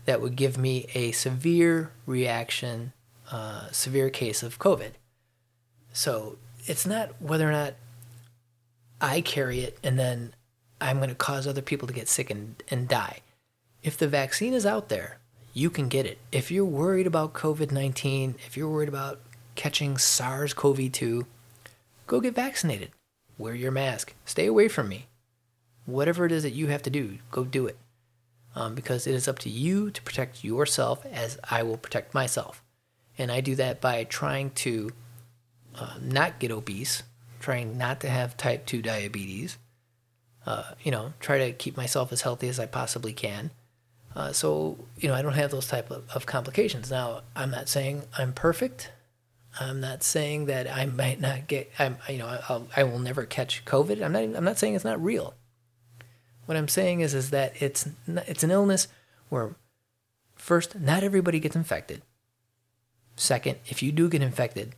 that 0.05 0.21
would 0.21 0.35
give 0.35 0.57
me 0.57 0.87
a 0.93 1.11
severe 1.11 1.91
reaction, 2.05 2.93
uh, 3.31 3.71
severe 3.71 4.09
case 4.09 4.43
of 4.43 4.59
COVID. 4.59 4.91
So 5.93 6.37
it's 6.65 6.85
not 6.85 7.21
whether 7.21 7.47
or 7.47 7.51
not 7.51 7.75
I 8.99 9.21
carry 9.21 9.61
it 9.61 9.77
and 9.83 9.97
then 9.97 10.33
I'm 10.79 10.97
going 10.97 11.09
to 11.09 11.15
cause 11.15 11.47
other 11.47 11.61
people 11.61 11.87
to 11.87 11.93
get 11.93 12.09
sick 12.09 12.29
and, 12.29 12.61
and 12.69 12.87
die. 12.87 13.21
If 13.83 13.97
the 13.97 14.07
vaccine 14.07 14.53
is 14.53 14.65
out 14.65 14.89
there, 14.89 15.19
you 15.53 15.69
can 15.69 15.87
get 15.87 16.05
it. 16.05 16.19
If 16.31 16.51
you're 16.51 16.65
worried 16.65 17.07
about 17.07 17.33
COVID 17.33 17.71
19, 17.71 18.35
if 18.45 18.55
you're 18.55 18.69
worried 18.69 18.89
about 18.89 19.21
catching 19.57 19.97
SARS 19.97 20.53
CoV 20.53 20.89
2, 20.89 21.25
go 22.05 22.21
get 22.21 22.35
vaccinated. 22.35 22.91
Wear 23.37 23.53
your 23.53 23.71
mask. 23.71 24.13
Stay 24.23 24.45
away 24.45 24.69
from 24.69 24.87
me. 24.87 25.07
Whatever 25.85 26.25
it 26.25 26.31
is 26.31 26.43
that 26.43 26.51
you 26.51 26.67
have 26.67 26.83
to 26.83 26.89
do, 26.89 27.17
go 27.31 27.43
do 27.43 27.67
it. 27.67 27.77
Um, 28.55 28.73
because 28.73 29.05
it 29.05 29.13
is 29.13 29.27
up 29.27 29.39
to 29.39 29.49
you 29.49 29.91
to 29.91 30.01
protect 30.01 30.43
yourself 30.43 31.05
as 31.05 31.37
I 31.49 31.63
will 31.63 31.77
protect 31.77 32.13
myself. 32.13 32.63
And 33.17 33.31
I 33.31 33.41
do 33.41 33.55
that 33.55 33.81
by 33.81 34.03
trying 34.05 34.51
to 34.51 34.91
uh, 35.75 35.95
not 36.01 36.39
get 36.39 36.51
obese, 36.51 37.03
trying 37.39 37.77
not 37.77 37.99
to 38.01 38.09
have 38.09 38.37
type 38.37 38.65
2 38.65 38.81
diabetes, 38.81 39.57
uh, 40.45 40.63
you 40.81 40.91
know, 40.91 41.13
try 41.19 41.37
to 41.39 41.51
keep 41.51 41.75
myself 41.75 42.11
as 42.11 42.21
healthy 42.21 42.47
as 42.47 42.59
I 42.59 42.65
possibly 42.65 43.13
can. 43.13 43.51
Uh, 44.15 44.31
so, 44.31 44.77
you 44.97 45.07
know, 45.07 45.13
I 45.13 45.21
don't 45.21 45.33
have 45.33 45.51
those 45.51 45.67
type 45.67 45.91
of, 45.91 46.03
of 46.15 46.25
complications. 46.25 46.89
Now, 46.89 47.21
I'm 47.35 47.51
not 47.51 47.69
saying 47.69 48.03
I'm 48.17 48.33
perfect. 48.33 48.91
I'm 49.59 49.79
not 49.79 50.03
saying 50.03 50.45
that 50.45 50.71
I 50.71 50.85
might 50.85 51.19
not 51.19 51.47
get, 51.47 51.71
I'm, 51.79 51.97
you 52.07 52.19
know, 52.19 52.39
I'll, 52.47 52.67
I 52.75 52.83
will 52.83 52.99
never 52.99 53.25
catch 53.25 53.65
COVID. 53.65 54.03
I'm 54.03 54.11
not, 54.11 54.23
I'm 54.23 54.43
not 54.43 54.57
saying 54.57 54.75
it's 54.75 54.85
not 54.85 55.03
real. 55.03 55.33
What 56.45 56.57
I'm 56.57 56.67
saying 56.67 57.01
is, 57.01 57.13
is 57.13 57.29
that 57.31 57.61
it's, 57.61 57.87
n- 58.07 58.23
it's 58.27 58.43
an 58.43 58.51
illness 58.51 58.87
where, 59.29 59.55
first, 60.35 60.79
not 60.79 61.03
everybody 61.03 61.39
gets 61.39 61.55
infected. 61.55 62.01
Second, 63.15 63.57
if 63.65 63.81
you 63.81 63.91
do 63.91 64.09
get 64.09 64.21
infected, 64.21 64.75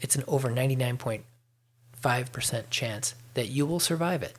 it's 0.00 0.16
an 0.16 0.24
over 0.26 0.48
99.5% 0.48 2.70
chance 2.70 3.14
that 3.34 3.48
you 3.48 3.66
will 3.66 3.80
survive 3.80 4.22
it. 4.22 4.36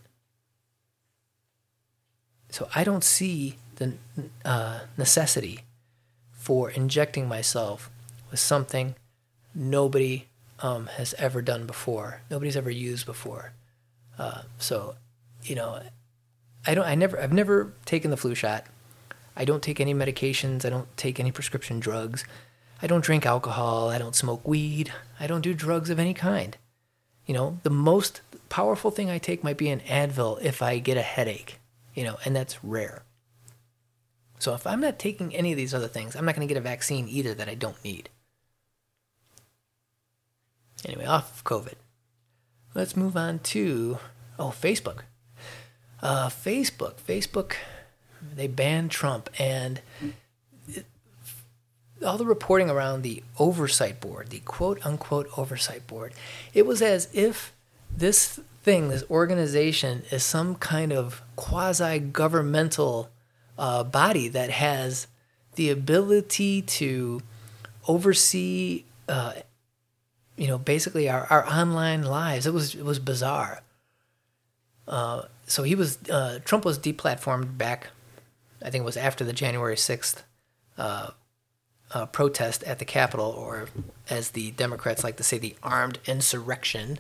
So 2.50 2.68
I 2.76 2.84
don't 2.84 3.04
see 3.04 3.58
the 3.76 3.94
uh, 4.44 4.82
necessity 4.98 5.60
for 6.32 6.70
injecting 6.70 7.28
myself 7.28 7.90
with 8.30 8.40
something 8.40 8.96
nobody 9.54 10.28
um, 10.60 10.88
has 10.88 11.14
ever 11.18 11.42
done 11.42 11.66
before, 11.66 12.22
nobody's 12.30 12.58
ever 12.58 12.70
used 12.70 13.06
before. 13.06 13.54
Uh, 14.18 14.44
so, 14.60 14.96
you 15.44 15.56
know, 15.56 15.82
I 16.66 16.76
don't. 16.76 16.86
I 16.86 16.96
never. 16.96 17.20
I've 17.20 17.34
never 17.34 17.74
taken 17.86 18.12
the 18.12 18.18
flu 18.18 18.36
shot. 18.36 18.66
I 19.36 19.46
don't 19.46 19.64
take 19.64 19.80
any 19.80 19.94
medications. 19.94 20.66
I 20.66 20.70
don't 20.70 20.96
take 20.98 21.20
any 21.20 21.32
prescription 21.32 21.80
drugs. 21.80 22.26
I 22.82 22.88
don't 22.88 23.04
drink 23.04 23.26
alcohol. 23.26 23.90
I 23.90 23.98
don't 23.98 24.16
smoke 24.16 24.48
weed. 24.48 24.92
I 25.20 25.28
don't 25.28 25.42
do 25.42 25.54
drugs 25.54 25.90
of 25.90 26.00
any 26.00 26.14
kind. 26.14 26.58
You 27.26 27.34
know, 27.34 27.60
the 27.64 27.70
most 27.70 28.22
powerful 28.50 28.92
thing 28.92 29.10
I 29.10 29.18
take 29.18 29.44
might 29.44 29.58
be 29.58 29.70
an 29.70 29.80
Advil 29.82 30.42
if 30.42 30.62
I 30.62 30.80
get 30.80 30.98
a 30.98 31.02
headache, 31.02 31.60
you 31.94 32.04
know, 32.04 32.18
and 32.26 32.36
that's 32.36 32.64
rare. 32.64 33.04
So 34.40 34.54
if 34.56 34.66
I'm 34.66 34.82
not 34.82 34.98
taking 34.98 35.36
any 35.36 35.52
of 35.52 35.58
these 35.58 35.74
other 35.74 35.88
things, 35.88 36.16
I'm 36.16 36.26
not 36.26 36.36
going 36.36 36.48
to 36.48 36.52
get 36.52 36.60
a 36.60 36.64
vaccine 36.64 37.08
either 37.08 37.34
that 37.36 37.48
I 37.48 37.54
don't 37.54 37.82
need. 37.84 38.10
Anyway, 40.86 41.06
off 41.06 41.36
of 41.36 41.44
COVID. 41.44 41.76
Let's 42.74 42.96
move 42.96 43.18
on 43.18 43.40
to, 43.40 44.00
oh, 44.40 44.54
Facebook. 44.58 45.00
Uh, 46.02 46.30
Facebook. 46.30 46.96
Facebook, 46.96 47.54
they 48.36 48.48
banned 48.48 48.92
Trump 48.92 49.30
and 49.38 49.82
all 52.04 52.18
the 52.18 52.26
reporting 52.26 52.70
around 52.70 53.02
the 53.02 53.24
oversight 53.38 54.00
board, 54.00 54.30
the 54.30 54.40
quote 54.40 54.84
unquote 54.86 55.28
oversight 55.38 55.86
board, 55.88 56.14
it 56.54 56.66
was 56.66 56.82
as 56.82 57.10
if 57.14 57.54
this 57.96 58.40
thing, 58.64 58.90
this 58.90 59.04
organization, 59.10 60.04
is 60.12 60.24
some 60.24 60.56
kind 60.56 60.92
of 60.92 61.22
quasi 61.36 62.00
governmental 62.00 63.10
uh, 63.58 63.84
body 63.84 64.28
that 64.30 64.50
has 64.50 65.08
the 65.56 65.70
ability 65.70 66.62
to 66.62 67.22
oversee, 67.88 68.84
uh, 69.08 69.34
you 70.38 70.48
know, 70.48 70.58
basically 70.58 71.10
our, 71.10 71.26
our 71.30 71.48
online 71.48 72.04
lives. 72.04 72.46
It 72.46 72.54
was 72.54 72.76
it 72.76 72.86
was 72.86 73.00
bizarre. 73.00 73.62
Uh, 74.88 75.24
so 75.46 75.64
he 75.64 75.76
was 75.76 75.98
uh, 76.10 76.40
Trump 76.46 76.66
was 76.66 76.80
deplatformed 76.80 77.58
back. 77.58 77.90
I 78.62 78.70
think 78.70 78.84
it 78.84 78.86
was 78.86 78.98
after 78.98 79.24
the 79.24 79.34
January 79.34 79.78
sixth 79.78 80.24
uh, 80.78 81.12
protest 82.12 82.64
at 82.64 82.80
the 82.80 82.86
Capitol, 82.86 83.26
or 83.26 83.68
as 84.10 84.32
the 84.32 84.52
Democrats 84.52 85.04
like 85.04 85.18
to 85.18 85.24
say, 85.24 85.38
the 85.38 85.56
armed 85.62 86.00
insurrection. 86.06 87.00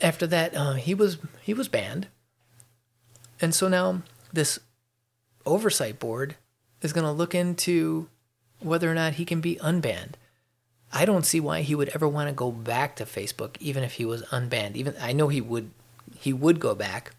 After 0.00 0.26
that, 0.26 0.54
uh, 0.56 0.74
he 0.74 0.94
was 0.94 1.18
he 1.42 1.54
was 1.54 1.68
banned, 1.68 2.08
and 3.40 3.54
so 3.54 3.68
now 3.68 4.02
this 4.32 4.58
oversight 5.44 5.98
board 5.98 6.36
is 6.80 6.92
going 6.92 7.06
to 7.06 7.12
look 7.12 7.34
into 7.34 8.08
whether 8.60 8.90
or 8.90 8.94
not 8.94 9.14
he 9.14 9.24
can 9.24 9.40
be 9.40 9.56
unbanned. 9.56 10.14
I 10.92 11.04
don't 11.04 11.24
see 11.24 11.40
why 11.40 11.62
he 11.62 11.74
would 11.74 11.88
ever 11.90 12.06
want 12.06 12.28
to 12.28 12.34
go 12.34 12.50
back 12.50 12.96
to 12.96 13.04
Facebook, 13.04 13.56
even 13.60 13.82
if 13.82 13.94
he 13.94 14.04
was 14.04 14.22
unbanned. 14.24 14.76
Even 14.76 14.94
I 15.00 15.12
know 15.12 15.28
he 15.28 15.40
would, 15.40 15.70
he 16.18 16.32
would 16.32 16.60
go 16.60 16.74
back, 16.74 17.14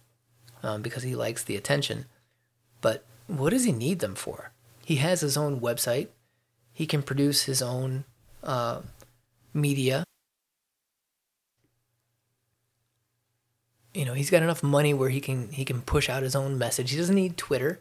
um, 0.61 0.81
because 0.81 1.03
he 1.03 1.15
likes 1.15 1.43
the 1.43 1.55
attention. 1.55 2.05
But 2.81 3.03
what 3.27 3.49
does 3.49 3.63
he 3.63 3.71
need 3.71 3.99
them 3.99 4.15
for? 4.15 4.51
He 4.85 4.97
has 4.97 5.21
his 5.21 5.37
own 5.37 5.59
website. 5.59 6.09
He 6.73 6.85
can 6.85 7.01
produce 7.01 7.43
his 7.43 7.61
own 7.61 8.03
uh, 8.43 8.81
media. 9.53 10.03
You 13.93 14.05
know, 14.05 14.13
he's 14.13 14.29
got 14.29 14.43
enough 14.43 14.63
money 14.63 14.93
where 14.93 15.09
he 15.09 15.21
can 15.21 15.49
he 15.49 15.65
can 15.65 15.81
push 15.81 16.09
out 16.09 16.23
his 16.23 16.35
own 16.35 16.57
message. 16.57 16.91
He 16.91 16.97
doesn't 16.97 17.15
need 17.15 17.37
Twitter. 17.37 17.79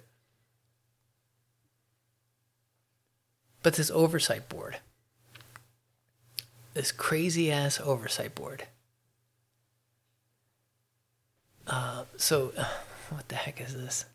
But 3.63 3.75
this 3.75 3.91
oversight 3.91 4.49
board, 4.49 4.79
this 6.75 6.93
crazy 6.93 7.51
ass 7.51 7.81
oversight 7.81 8.35
board. 8.35 8.67
Uh, 11.67 12.05
so, 12.17 12.53
what 13.11 13.29
the 13.29 13.37
heck 13.37 13.61
is 13.61 13.75
this? 13.75 14.07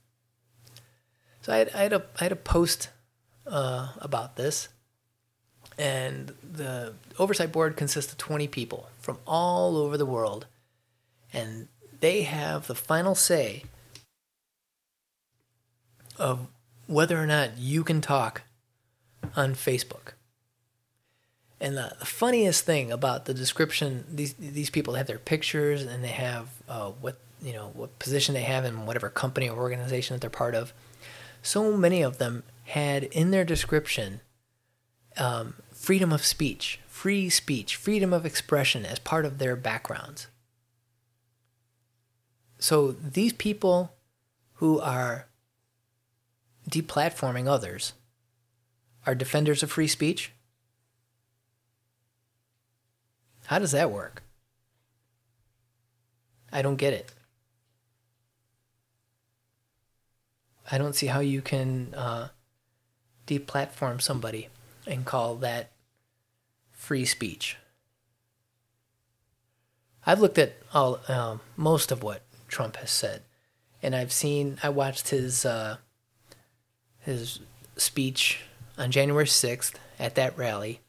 So 1.42 1.54
I 1.54 1.58
had, 1.58 1.72
I 1.74 1.84
had 1.84 1.94
a 1.94 2.04
I 2.20 2.24
had 2.24 2.32
a 2.34 2.38
post 2.38 2.90
uh, 3.46 3.94
about 4.00 4.36
this, 4.36 4.68
and 5.78 6.34
the 6.44 6.94
oversight 7.18 7.54
board 7.54 7.78
consists 7.78 8.12
of 8.12 8.18
twenty 8.18 8.48
people 8.48 8.90
from 9.00 9.18
all 9.26 9.78
over 9.78 9.98
the 9.98 10.06
world, 10.06 10.46
and 11.32 11.70
they 12.02 12.24
have 12.24 12.68
the 12.68 12.76
final 12.76 13.16
say 13.16 13.64
of 16.18 16.48
whether 16.88 17.22
or 17.22 17.28
not 17.28 17.58
you 17.58 17.84
can 17.84 18.02
talk 18.02 18.42
on 19.36 19.54
Facebook. 19.54 20.17
And 21.60 21.76
the, 21.76 21.96
the 22.00 22.06
funniest 22.06 22.66
thing 22.66 22.92
about 22.92 23.26
the 23.26 23.34
description, 23.34 24.06
these 24.12 24.34
these 24.34 24.70
people 24.70 24.94
have 24.94 25.08
their 25.08 25.18
pictures 25.18 25.82
and 25.82 26.04
they 26.04 26.10
have 26.10 26.50
uh, 26.70 26.90
what 26.90 27.18
you 27.42 27.54
know 27.54 27.72
what 27.74 27.98
position 28.00 28.36
they 28.36 28.44
have 28.44 28.66
in 28.66 28.86
whatever 28.86 29.10
company 29.10 29.50
or 29.50 29.58
organization 29.58 30.16
that 30.16 30.22
they're 30.22 30.30
part 30.30 30.56
of. 30.56 30.74
So 31.42 31.76
many 31.76 32.02
of 32.02 32.18
them 32.18 32.44
had 32.66 33.04
in 33.06 33.32
their 33.32 33.46
description 33.46 34.22
um, 35.18 35.56
freedom 35.72 36.12
of 36.12 36.26
speech, 36.26 36.80
free 36.88 37.30
speech, 37.30 37.76
freedom 37.76 38.14
of 38.14 38.26
expression 38.26 38.86
as 38.86 39.00
part 39.00 39.26
of 39.26 39.38
their 39.38 39.56
backgrounds. 39.56 40.28
So 42.60 42.92
these 42.92 43.34
people 43.34 43.94
who 44.56 44.80
are 44.80 45.28
deplatforming 46.70 47.48
others 47.48 47.94
are 49.06 49.16
defenders 49.16 49.64
of 49.64 49.72
free 49.72 49.88
speech? 49.88 50.32
How 53.48 53.60
does 53.60 53.72
that 53.72 53.92
work? 53.92 54.24
I 56.52 56.62
don't 56.62 56.76
get 56.76 56.92
it. 56.92 57.10
I 60.70 60.78
don't 60.78 60.96
see 60.96 61.08
how 61.08 61.22
you 61.22 61.42
can 61.42 61.94
uh, 61.94 62.28
deplatform 63.26 64.02
somebody 64.02 64.50
and 64.86 65.06
call 65.06 65.36
that 65.36 65.72
free 66.74 67.06
speech. 67.06 67.56
I've 70.06 70.20
looked 70.20 70.38
at 70.38 70.58
all 70.74 71.00
um, 71.08 71.40
most 71.56 71.90
of 71.90 72.04
what 72.04 72.24
Trump 72.50 72.76
has 72.78 72.92
said, 72.92 73.22
and 73.82 73.96
I've 73.96 74.12
seen. 74.12 74.58
I 74.62 74.68
watched 74.68 75.10
his 75.10 75.46
uh, 75.46 75.78
his 77.00 77.40
speech 77.78 78.42
on 78.78 78.92
January 78.92 79.26
6th 79.26 79.76
at 80.00 80.16
that 80.16 80.38
rally, 80.38 80.82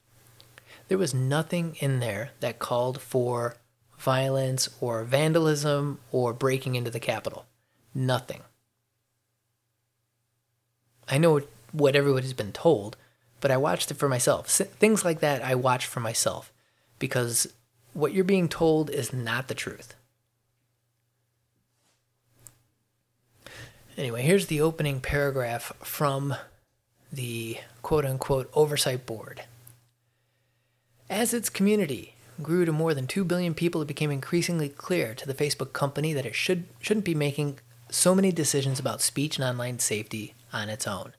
there 0.89 0.99
was 0.99 1.15
nothing 1.15 1.77
in 1.81 2.01
there 2.01 2.31
that 2.41 2.59
called 2.59 3.01
for 3.01 3.57
violence 3.99 4.69
or 4.81 5.05
vandalism 5.05 6.01
or 6.11 6.33
breaking 6.33 6.75
into 6.75 6.91
the 6.91 7.01
Capitol. 7.01 7.47
Nothing. 7.95 8.43
I 11.09 11.19
know 11.19 11.41
what 11.73 11.97
everybody's 11.97 12.33
been 12.33 12.53
told, 12.53 12.97
but 13.41 13.51
I 13.51 13.57
watched 13.57 13.91
it 13.91 13.97
for 13.97 14.09
myself. 14.09 14.49
Things 14.49 15.05
like 15.05 15.21
that 15.21 15.43
I 15.43 15.55
watch 15.55 15.87
for 15.87 16.01
myself 16.01 16.53
because 16.99 17.53
what 17.93 18.13
you're 18.13 18.25
being 18.25 18.49
told 18.49 18.91
is 18.91 19.13
not 19.13 19.49
the 19.49 19.55
truth. 19.55 19.95
Anyway, 23.97 24.23
here's 24.23 24.47
the 24.47 24.61
opening 24.61 25.01
paragraph 25.01 25.73
from 25.81 26.35
the 27.13 27.59
quote 27.83 28.05
unquote 28.05 28.49
oversight 28.55 29.07
board. 29.07 29.43
As 31.11 31.33
its 31.33 31.49
community 31.49 32.17
grew 32.43 32.65
to 32.65 32.73
more 32.73 32.93
than 32.93 33.07
2 33.07 33.25
billion 33.25 33.55
people, 33.55 33.81
it 33.81 33.89
became 33.89 34.11
increasingly 34.11 34.69
clear 34.69 35.15
to 35.15 35.27
the 35.27 35.35
Facebook 35.35 35.73
company 35.73 36.13
that 36.13 36.27
it 36.27 36.35
should, 36.35 36.67
shouldn't 36.81 37.07
be 37.07 37.15
making 37.15 37.61
so 37.91 38.15
many 38.15 38.31
decisions 38.31 38.79
about 38.79 39.01
speech 39.01 39.37
and 39.37 39.45
online 39.45 39.79
safety 39.79 40.35
on 40.53 40.69
its 40.69 40.87
own. 40.87 41.15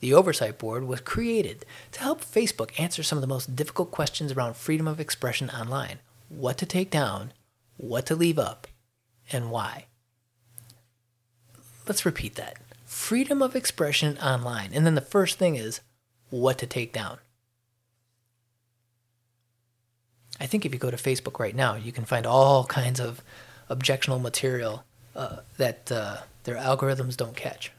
The 0.00 0.14
Oversight 0.14 0.58
Board 0.58 0.84
was 0.84 1.02
created 1.02 1.66
to 1.92 2.00
help 2.00 2.24
Facebook 2.24 2.78
answer 2.80 3.02
some 3.02 3.18
of 3.18 3.22
the 3.22 3.28
most 3.28 3.54
difficult 3.54 3.90
questions 3.90 4.32
around 4.32 4.56
freedom 4.56 4.88
of 4.88 4.98
expression 4.98 5.50
online 5.50 5.98
what 6.30 6.56
to 6.58 6.64
take 6.64 6.90
down, 6.90 7.32
what 7.76 8.06
to 8.06 8.14
leave 8.14 8.38
up, 8.38 8.68
and 9.32 9.50
why. 9.50 9.86
Let's 11.86 12.06
repeat 12.06 12.36
that 12.36 12.56
freedom 12.86 13.42
of 13.42 13.54
expression 13.54 14.16
online. 14.18 14.70
And 14.72 14.86
then 14.86 14.94
the 14.94 15.00
first 15.00 15.38
thing 15.38 15.56
is 15.56 15.80
what 16.30 16.56
to 16.58 16.66
take 16.66 16.92
down. 16.92 17.18
I 20.39 20.39
think 20.50 20.66
if 20.66 20.72
you 20.74 20.78
go 20.78 20.90
to 20.90 20.96
Facebook 20.96 21.38
right 21.38 21.54
now, 21.54 21.76
you 21.76 21.92
can 21.92 22.04
find 22.04 22.26
all 22.26 22.64
kinds 22.64 23.00
of 23.00 23.22
objectionable 23.68 24.20
material 24.20 24.84
uh, 25.14 25.36
that 25.56 25.90
uh, 25.92 26.18
their 26.44 26.56
algorithms 26.56 27.16
don't 27.16 27.36
catch. 27.36 27.70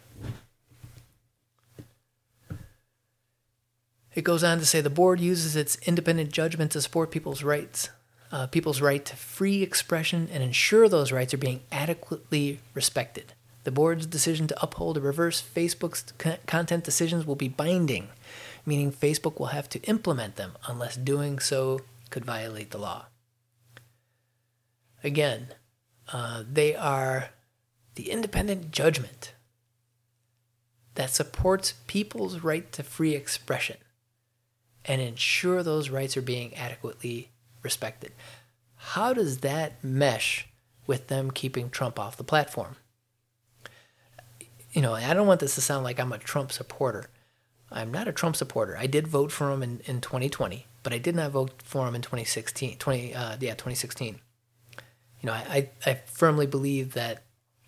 It 4.15 4.23
goes 4.23 4.43
on 4.43 4.60
to 4.60 4.65
say 4.65 4.81
the 4.81 4.89
board 4.89 5.19
uses 5.19 5.55
its 5.55 5.77
independent 5.88 6.31
judgment 6.31 6.71
to 6.71 6.81
support 6.81 7.12
people's 7.12 7.43
rights, 7.43 7.89
uh, 8.31 8.47
people's 8.47 8.81
right 8.81 9.03
to 9.05 9.15
free 9.15 9.62
expression, 9.62 10.29
and 10.31 10.43
ensure 10.43 10.89
those 10.89 11.12
rights 11.12 11.34
are 11.34 11.38
being 11.38 11.62
adequately 11.71 12.60
respected. 12.73 13.34
The 13.63 13.71
board's 13.71 14.05
decision 14.05 14.47
to 14.47 14.63
uphold 14.63 14.97
or 14.97 15.01
reverse 15.01 15.41
Facebook's 15.41 16.03
content 16.45 16.84
decisions 16.84 17.25
will 17.25 17.36
be 17.36 17.47
binding, 17.47 18.10
meaning 18.65 18.91
Facebook 18.91 19.39
will 19.39 19.47
have 19.47 19.69
to 19.69 19.81
implement 19.84 20.36
them 20.36 20.53
unless 20.67 20.97
doing 20.97 21.39
so 21.39 21.79
could 22.12 22.24
violate 22.24 22.69
the 22.69 22.78
law. 22.78 23.06
Again, 25.04 25.47
uh, 26.13 26.43
they 26.50 26.76
are 26.76 27.32
the 27.95 28.12
independent 28.12 28.71
judgment 28.71 29.34
that 30.93 31.10
supports 31.10 31.74
people's 31.88 32.39
right 32.39 32.71
to 32.74 32.84
free 32.84 33.15
expression 33.15 33.78
and 34.86 35.02
ensure 35.02 35.63
those 35.63 35.89
rights 35.89 36.15
are 36.15 36.21
being 36.21 36.56
adequately 36.56 37.32
respected. 37.63 38.12
How 38.76 39.13
does 39.13 39.39
that 39.39 39.84
mesh 39.84 40.47
with 40.86 41.08
them 41.08 41.32
keeping 41.32 41.71
Trump 41.71 41.97
off 41.97 42.17
the 42.17 42.24
platform? 42.24 42.76
you 44.74 44.82
know, 44.82 44.93
I 44.93 45.13
don't 45.13 45.28
want 45.28 45.39
this 45.39 45.56
to 45.56 45.62
sound 45.62 45.84
like 45.84 46.00
I'm 46.00 46.13
a 46.13 46.17
Trump 46.17 46.52
supporter. 46.52 47.10
I'm 47.71 47.91
not 47.91 48.08
a 48.08 48.13
Trump 48.13 48.36
supporter. 48.36 48.78
I 48.78 48.88
did 48.88 49.08
vote 49.08 49.32
for 49.32 49.52
him 49.52 49.63
in, 49.63 49.82
in 49.86 50.02
2020, 50.02 50.65
but 50.84 50.94
I 50.94 50.98
did 50.98 51.15
not 51.15 51.32
vote 51.32 51.62
for 51.63 51.88
him 51.88 51.96
in 51.96 52.02
2016. 52.02 52.78
20, 52.78 53.13
uh, 53.13 53.38
yeah, 53.39 53.52
2016. 53.52 54.20
You 55.22 55.28
know, 55.28 55.34
I, 55.34 55.70
I 55.86 55.94
firmly 56.06 56.48
believe 56.48 56.94
that 56.94 57.24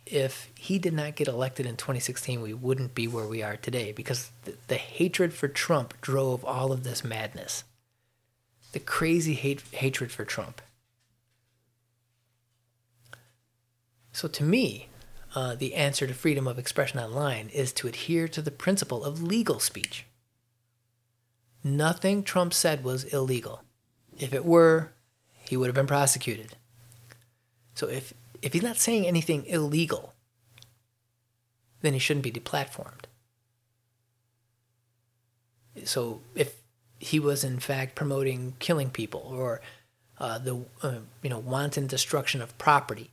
if 0.06 0.52
he 0.58 0.80
did 0.80 0.94
not 0.94 1.16
get 1.16 1.28
elected 1.28 1.66
in 1.66 1.78
2016, 1.78 2.42
we 2.42 2.54
wouldn't 2.54 2.96
be 2.96 3.08
where 3.08 3.28
we 3.28 3.42
are 3.44 3.56
today 3.56 3.92
because 3.92 4.32
the, 4.44 4.56
the 4.68 4.76
hatred 4.76 5.34
for 5.34 5.48
Trump 5.48 5.94
drove 6.02 6.44
all 6.44 6.72
of 6.72 6.84
this 6.84 7.04
madness. 7.04 7.64
The 8.74 8.80
crazy 8.80 9.36
hate, 9.36 9.62
hatred 9.72 10.12
for 10.12 10.26
Trump. 10.26 10.62
So 14.12 14.28
to 14.28 14.44
me, 14.44 14.90
uh, 15.36 15.56
the 15.56 15.76
answer 15.76 16.06
to 16.06 16.14
freedom 16.14 16.48
of 16.48 16.60
expression 16.60 17.00
online 17.00 17.50
is 17.50 17.72
to 17.74 17.88
adhere 17.88 18.28
to 18.28 18.42
the 18.42 18.52
principle 18.52 19.04
of 19.04 19.24
legal 19.24 19.60
speech. 19.60 20.06
Nothing 21.64 22.24
Trump 22.24 22.54
said 22.54 22.84
was 22.84 23.06
illegal. 23.06 23.64
If 24.18 24.34
it 24.34 24.46
were, 24.46 24.92
he 25.48 25.56
would 25.58 25.68
have 25.68 25.76
been 25.76 25.88
prosecuted. 25.88 26.56
So 27.76 27.88
if, 27.88 28.14
if 28.42 28.54
he's 28.54 28.64
not 28.64 28.78
saying 28.78 29.08
anything 29.08 29.46
illegal, 29.46 30.14
then 31.82 31.94
he 31.94 32.00
shouldn't 32.00 32.24
be 32.24 32.32
deplatformed. 32.32 33.06
So 35.86 36.22
if 36.36 36.56
he 37.00 37.20
was 37.20 37.44
in 37.44 37.60
fact 37.60 37.96
promoting 37.96 38.56
killing 38.60 38.90
people 38.90 39.22
or 39.22 39.62
uh, 40.20 40.38
the 40.38 40.64
uh, 40.82 41.00
you 41.22 41.30
know 41.30 41.40
wanton 41.40 41.88
destruction 41.88 42.42
of 42.42 42.58
property, 42.58 43.12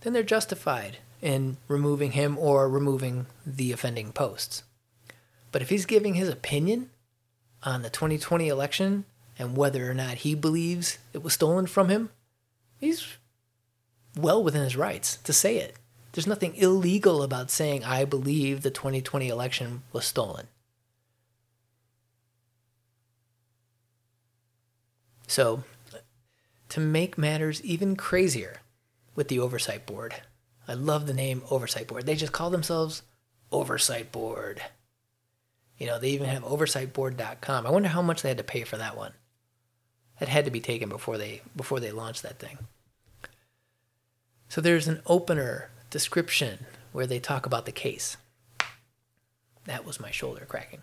then 0.00 0.12
they're 0.12 0.22
justified 0.22 0.98
in 1.20 1.56
removing 1.68 2.12
him 2.12 2.38
or 2.38 2.68
removing 2.68 3.26
the 3.44 3.72
offending 3.72 4.12
posts. 4.12 4.62
But 5.52 5.62
if 5.62 5.68
he's 5.68 5.86
giving 5.86 6.14
his 6.14 6.28
opinion 6.28 6.90
on 7.62 7.82
the 7.82 7.90
2020 7.90 8.48
election 8.48 9.04
and 9.38 9.56
whether 9.56 9.90
or 9.90 9.94
not 9.94 10.18
he 10.18 10.34
believes 10.34 10.98
it 11.12 11.22
was 11.22 11.34
stolen 11.34 11.66
from 11.66 11.88
him, 11.88 12.10
he's 12.78 13.06
well 14.16 14.42
within 14.42 14.62
his 14.62 14.76
rights 14.76 15.16
to 15.18 15.32
say 15.32 15.58
it. 15.58 15.76
There's 16.12 16.26
nothing 16.26 16.54
illegal 16.56 17.22
about 17.22 17.50
saying, 17.50 17.84
I 17.84 18.06
believe 18.06 18.62
the 18.62 18.70
2020 18.70 19.28
election 19.28 19.82
was 19.92 20.06
stolen. 20.06 20.46
So, 25.26 25.64
to 26.70 26.80
make 26.80 27.18
matters 27.18 27.62
even 27.62 27.96
crazier 27.96 28.60
with 29.14 29.28
the 29.28 29.38
Oversight 29.38 29.84
Board, 29.84 30.14
I 30.66 30.74
love 30.74 31.06
the 31.06 31.12
name 31.12 31.42
Oversight 31.50 31.88
Board. 31.88 32.06
They 32.06 32.16
just 32.16 32.32
call 32.32 32.48
themselves 32.48 33.02
Oversight 33.52 34.10
Board. 34.10 34.62
You 35.78 35.86
know, 35.86 35.98
they 35.98 36.10
even 36.10 36.28
have 36.28 36.42
oversightboard.com. 36.42 37.66
I 37.66 37.70
wonder 37.70 37.88
how 37.88 38.02
much 38.02 38.22
they 38.22 38.28
had 38.28 38.38
to 38.38 38.44
pay 38.44 38.64
for 38.64 38.76
that 38.76 38.96
one. 38.96 39.12
That 40.18 40.28
had 40.28 40.46
to 40.46 40.50
be 40.50 40.60
taken 40.60 40.88
before 40.88 41.18
they 41.18 41.42
before 41.54 41.80
they 41.80 41.92
launched 41.92 42.22
that 42.22 42.38
thing. 42.38 42.58
So 44.48 44.60
there's 44.60 44.88
an 44.88 45.02
opener 45.06 45.70
description 45.90 46.66
where 46.92 47.06
they 47.06 47.18
talk 47.18 47.44
about 47.44 47.66
the 47.66 47.72
case. 47.72 48.16
That 49.66 49.84
was 49.84 50.00
my 50.00 50.10
shoulder 50.10 50.46
cracking. 50.48 50.82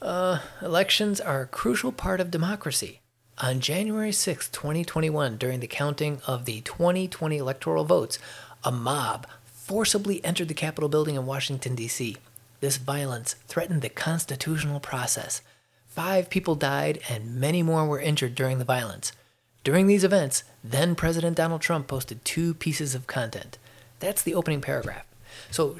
Uh, 0.00 0.40
elections 0.62 1.20
are 1.20 1.40
a 1.42 1.46
crucial 1.46 1.90
part 1.90 2.20
of 2.20 2.30
democracy. 2.30 3.00
On 3.38 3.58
January 3.58 4.12
6, 4.12 4.48
2021, 4.50 5.38
during 5.38 5.58
the 5.58 5.66
counting 5.66 6.20
of 6.26 6.44
the 6.44 6.60
2020 6.60 7.36
electoral 7.36 7.84
votes, 7.84 8.18
a 8.62 8.70
mob 8.70 9.26
forcibly 9.44 10.24
entered 10.24 10.48
the 10.48 10.54
Capitol 10.54 10.88
building 10.88 11.16
in 11.16 11.26
Washington, 11.26 11.74
D.C. 11.74 12.16
This 12.64 12.78
violence 12.78 13.34
threatened 13.46 13.82
the 13.82 13.90
constitutional 13.90 14.80
process. 14.80 15.42
Five 15.86 16.30
people 16.30 16.54
died 16.54 16.98
and 17.10 17.36
many 17.36 17.62
more 17.62 17.84
were 17.84 18.00
injured 18.00 18.34
during 18.34 18.58
the 18.58 18.64
violence. 18.64 19.12
During 19.64 19.86
these 19.86 20.02
events, 20.02 20.44
then 20.64 20.94
President 20.94 21.36
Donald 21.36 21.60
Trump 21.60 21.88
posted 21.88 22.24
two 22.24 22.54
pieces 22.54 22.94
of 22.94 23.06
content. 23.06 23.58
That's 24.00 24.22
the 24.22 24.34
opening 24.34 24.62
paragraph. 24.62 25.04
So 25.50 25.76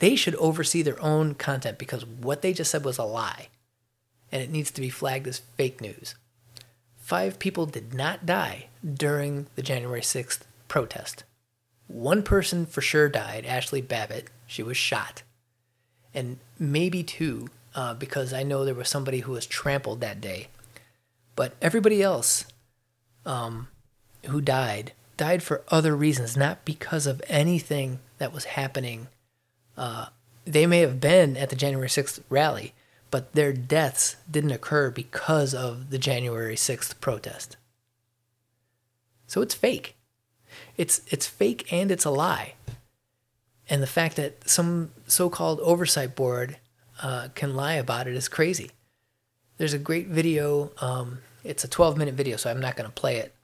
they 0.00 0.14
should 0.14 0.34
oversee 0.34 0.82
their 0.82 1.02
own 1.02 1.34
content 1.34 1.78
because 1.78 2.04
what 2.04 2.42
they 2.42 2.52
just 2.52 2.72
said 2.72 2.84
was 2.84 2.98
a 2.98 3.04
lie 3.04 3.48
and 4.30 4.42
it 4.42 4.50
needs 4.50 4.70
to 4.72 4.82
be 4.82 4.90
flagged 4.90 5.26
as 5.26 5.38
fake 5.56 5.80
news. 5.80 6.14
Five 6.98 7.38
people 7.38 7.64
did 7.64 7.94
not 7.94 8.26
die 8.26 8.66
during 8.84 9.46
the 9.54 9.62
January 9.62 10.02
6th 10.02 10.40
protest. 10.68 11.24
One 11.86 12.22
person 12.22 12.66
for 12.66 12.82
sure 12.82 13.08
died, 13.08 13.46
Ashli 13.46 13.80
Babbitt. 13.80 14.28
She 14.46 14.62
was 14.62 14.76
shot 14.76 15.22
and 16.14 16.38
maybe 16.58 17.02
two, 17.02 17.48
uh, 17.74 17.94
because 17.94 18.32
I 18.32 18.42
know 18.42 18.64
there 18.64 18.74
was 18.74 18.88
somebody 18.88 19.20
who 19.20 19.32
was 19.32 19.46
trampled 19.46 20.00
that 20.00 20.20
day. 20.20 20.48
But 21.34 21.54
everybody 21.62 22.02
else 22.02 22.44
um, 23.24 23.68
who 24.26 24.40
died 24.40 24.92
died 25.16 25.42
for 25.42 25.62
other 25.68 25.94
reasons, 25.94 26.36
not 26.36 26.64
because 26.64 27.06
of 27.06 27.22
anything 27.28 28.00
that 28.18 28.32
was 28.32 28.44
happening. 28.44 29.08
Uh, 29.76 30.06
they 30.44 30.66
may 30.66 30.80
have 30.80 31.00
been 31.00 31.36
at 31.36 31.50
the 31.50 31.56
January 31.56 31.88
6th 31.88 32.20
rally, 32.28 32.74
but 33.10 33.32
their 33.32 33.52
deaths 33.52 34.16
didn't 34.28 34.50
occur 34.50 34.90
because 34.90 35.54
of 35.54 35.90
the 35.90 35.98
January 35.98 36.56
6th 36.56 36.98
protest. 37.00 37.56
So 39.26 39.42
it's 39.42 39.54
fake. 39.54 39.96
It's 40.76 41.00
it's 41.06 41.26
fake 41.26 41.72
and 41.72 41.90
it's 41.90 42.04
a 42.04 42.10
lie 42.10 42.54
and 43.72 43.82
the 43.82 43.86
fact 43.86 44.16
that 44.16 44.46
some 44.46 44.90
so-called 45.06 45.58
oversight 45.60 46.14
board 46.14 46.58
uh, 47.02 47.28
can 47.34 47.56
lie 47.56 47.72
about 47.72 48.06
it 48.06 48.14
is 48.14 48.28
crazy. 48.28 48.70
There's 49.56 49.72
a 49.72 49.78
great 49.78 50.08
video. 50.08 50.72
Um, 50.82 51.20
it's 51.42 51.64
a 51.64 51.68
12-minute 51.68 52.12
video, 52.12 52.36
so 52.36 52.50
I'm 52.50 52.60
not 52.60 52.76
going 52.76 52.86
to 52.86 52.92
play 52.92 53.16
it. 53.16 53.34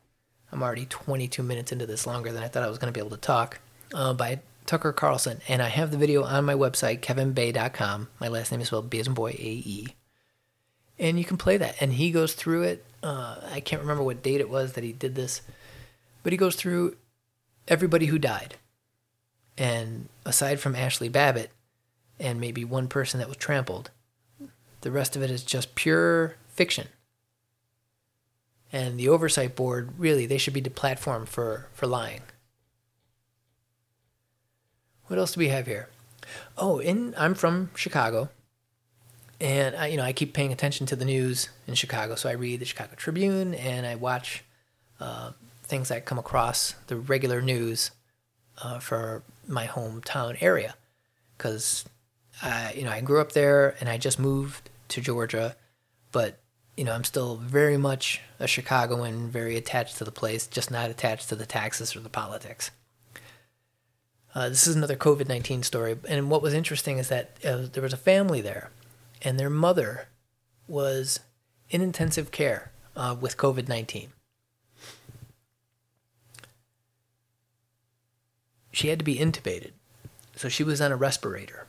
I'm 0.52 0.62
already 0.62 0.84
22 0.84 1.42
minutes 1.42 1.72
into 1.72 1.86
this, 1.86 2.06
longer 2.06 2.30
than 2.30 2.42
I 2.42 2.48
thought 2.48 2.62
I 2.62 2.68
was 2.68 2.76
going 2.76 2.92
to 2.92 2.94
be 2.94 3.00
able 3.00 3.16
to 3.16 3.22
talk. 3.22 3.60
Uh, 3.94 4.12
by 4.12 4.40
Tucker 4.66 4.92
Carlson, 4.92 5.40
and 5.48 5.62
I 5.62 5.68
have 5.68 5.92
the 5.92 5.96
video 5.96 6.24
on 6.24 6.44
my 6.44 6.52
website, 6.52 7.00
kevinbay.com. 7.00 8.08
My 8.20 8.28
last 8.28 8.52
name 8.52 8.60
is 8.60 8.66
spelled 8.66 8.90
B 8.90 9.00
as 9.00 9.06
in 9.06 9.14
boy, 9.14 9.30
A 9.30 9.62
E. 9.64 9.94
And 10.98 11.18
you 11.18 11.24
can 11.24 11.38
play 11.38 11.56
that. 11.56 11.76
And 11.80 11.94
he 11.94 12.10
goes 12.10 12.34
through 12.34 12.64
it. 12.64 12.84
Uh, 13.02 13.36
I 13.50 13.60
can't 13.60 13.80
remember 13.80 14.02
what 14.02 14.22
date 14.22 14.42
it 14.42 14.50
was 14.50 14.74
that 14.74 14.84
he 14.84 14.92
did 14.92 15.14
this, 15.14 15.40
but 16.22 16.34
he 16.34 16.36
goes 16.36 16.54
through 16.54 16.98
everybody 17.66 18.04
who 18.04 18.18
died 18.18 18.56
and 19.58 20.08
aside 20.28 20.60
from 20.60 20.74
Ashli 20.74 21.10
Babbitt 21.10 21.50
and 22.20 22.38
maybe 22.38 22.64
one 22.64 22.86
person 22.86 23.18
that 23.18 23.28
was 23.28 23.38
trampled, 23.38 23.90
the 24.82 24.90
rest 24.90 25.16
of 25.16 25.22
it 25.22 25.30
is 25.30 25.42
just 25.42 25.74
pure 25.74 26.36
fiction. 26.48 26.88
And 28.70 29.00
the 29.00 29.08
oversight 29.08 29.56
board, 29.56 29.94
really, 29.96 30.26
they 30.26 30.36
should 30.36 30.52
be 30.52 30.60
the 30.60 30.68
platform 30.68 31.24
for, 31.24 31.68
for 31.72 31.86
lying. 31.86 32.20
What 35.06 35.18
else 35.18 35.32
do 35.32 35.40
we 35.40 35.48
have 35.48 35.66
here? 35.66 35.88
Oh, 36.58 36.78
in 36.78 37.14
I'm 37.16 37.34
from 37.34 37.70
Chicago, 37.74 38.28
and 39.40 39.74
I, 39.74 39.86
you 39.86 39.96
know 39.96 40.02
I 40.02 40.12
keep 40.12 40.34
paying 40.34 40.52
attention 40.52 40.84
to 40.86 40.96
the 40.96 41.06
news 41.06 41.48
in 41.66 41.74
Chicago. 41.74 42.14
So 42.14 42.28
I 42.28 42.32
read 42.32 42.60
the 42.60 42.66
Chicago 42.66 42.92
Tribune 42.94 43.54
and 43.54 43.86
I 43.86 43.94
watch 43.94 44.44
uh, 45.00 45.32
things 45.62 45.88
that 45.88 46.04
come 46.04 46.18
across 46.18 46.74
the 46.88 46.96
regular 46.96 47.40
news 47.40 47.92
uh, 48.62 48.78
for 48.78 49.22
my 49.46 49.66
hometown 49.66 50.36
area 50.40 50.74
because 51.36 51.84
I, 52.42 52.72
you 52.74 52.84
know, 52.84 52.90
I 52.90 53.00
grew 53.00 53.20
up 53.20 53.32
there 53.32 53.76
and 53.80 53.88
I 53.88 53.96
just 53.98 54.18
moved 54.18 54.70
to 54.88 55.00
Georgia, 55.00 55.56
but 56.12 56.38
you 56.76 56.84
know, 56.84 56.92
I'm 56.92 57.04
still 57.04 57.36
very 57.36 57.76
much 57.76 58.20
a 58.38 58.46
Chicagoan, 58.46 59.30
very 59.30 59.56
attached 59.56 59.98
to 59.98 60.04
the 60.04 60.12
place, 60.12 60.46
just 60.46 60.70
not 60.70 60.90
attached 60.90 61.28
to 61.28 61.34
the 61.34 61.46
taxes 61.46 61.96
or 61.96 62.00
the 62.00 62.08
politics. 62.08 62.70
Uh, 64.34 64.48
this 64.48 64.66
is 64.68 64.76
another 64.76 64.94
COVID 64.94 65.28
19 65.28 65.64
story. 65.64 65.96
And 66.08 66.30
what 66.30 66.42
was 66.42 66.54
interesting 66.54 66.98
is 66.98 67.08
that 67.08 67.36
uh, 67.44 67.66
there 67.72 67.82
was 67.82 67.92
a 67.92 67.96
family 67.96 68.40
there, 68.40 68.70
and 69.22 69.38
their 69.40 69.50
mother 69.50 70.06
was 70.68 71.18
in 71.70 71.82
intensive 71.82 72.30
care 72.30 72.70
uh, 72.94 73.16
with 73.18 73.36
COVID 73.36 73.68
19. 73.68 74.12
She 78.78 78.88
had 78.88 79.00
to 79.00 79.04
be 79.04 79.18
intubated. 79.18 79.72
So 80.36 80.48
she 80.48 80.62
was 80.62 80.80
on 80.80 80.92
a 80.92 80.96
respirator. 80.96 81.66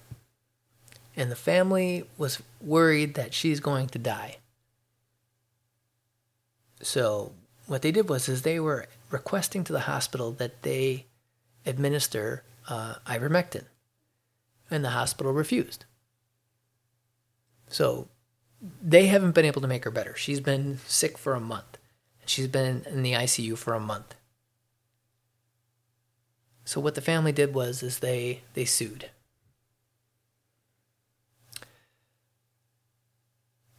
And 1.15 1.31
the 1.31 1.35
family 1.35 2.03
was 2.19 2.39
worried 2.61 3.15
that 3.15 3.33
she's 3.33 3.59
going 3.59 3.87
to 3.87 3.97
die. 3.97 4.37
So 6.83 7.33
what 7.65 7.81
they 7.81 7.91
did 7.91 8.09
was 8.09 8.29
is 8.29 8.43
they 8.43 8.59
were 8.59 8.85
requesting 9.09 9.63
to 9.63 9.73
the 9.73 9.81
hospital 9.81 10.31
that 10.33 10.61
they 10.61 11.07
administer 11.65 12.43
uh, 12.67 12.95
ivermectin. 13.07 13.65
And 14.69 14.85
the 14.85 14.91
hospital 14.91 15.33
refused. 15.33 15.85
So 17.69 18.07
they 18.83 19.07
haven't 19.07 19.31
been 19.31 19.45
able 19.45 19.61
to 19.61 19.67
make 19.67 19.83
her 19.83 19.91
better. 19.91 20.15
She's 20.15 20.41
been 20.41 20.77
sick 20.85 21.17
for 21.17 21.33
a 21.33 21.39
month. 21.39 21.79
And 22.21 22.29
she's 22.29 22.47
been 22.47 22.85
in 22.87 23.01
the 23.01 23.13
ICU 23.13 23.57
for 23.57 23.73
a 23.73 23.79
month. 23.79 24.13
So 26.69 26.79
what 26.79 26.93
the 26.93 27.01
family 27.01 27.31
did 27.31 27.55
was 27.55 27.81
is 27.81 27.97
they 27.97 28.41
they 28.53 28.63
sued. 28.63 29.09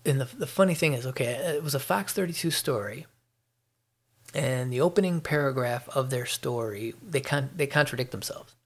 And 0.05 0.21
the 0.21 0.25
the 0.25 0.49
funny 0.49 0.75
thing 0.75 0.95
is, 0.95 1.07
okay, 1.07 1.27
it 1.27 1.63
was 1.63 1.77
a 1.77 1.79
Fox 1.79 2.13
32 2.13 2.51
story. 2.51 3.07
And 4.35 4.73
the 4.73 4.81
opening 4.81 5.21
paragraph 5.21 5.89
of 5.91 6.11
their 6.11 6.27
story, 6.27 6.95
they 7.01 7.21
con- 7.21 7.51
they 7.55 7.69
contradict 7.69 8.11
themselves. 8.11 8.57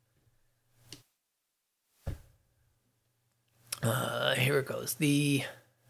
Uh, 3.83 4.37
here 4.37 4.59
it 4.59 4.65
goes. 4.65 4.95
The, 4.95 5.45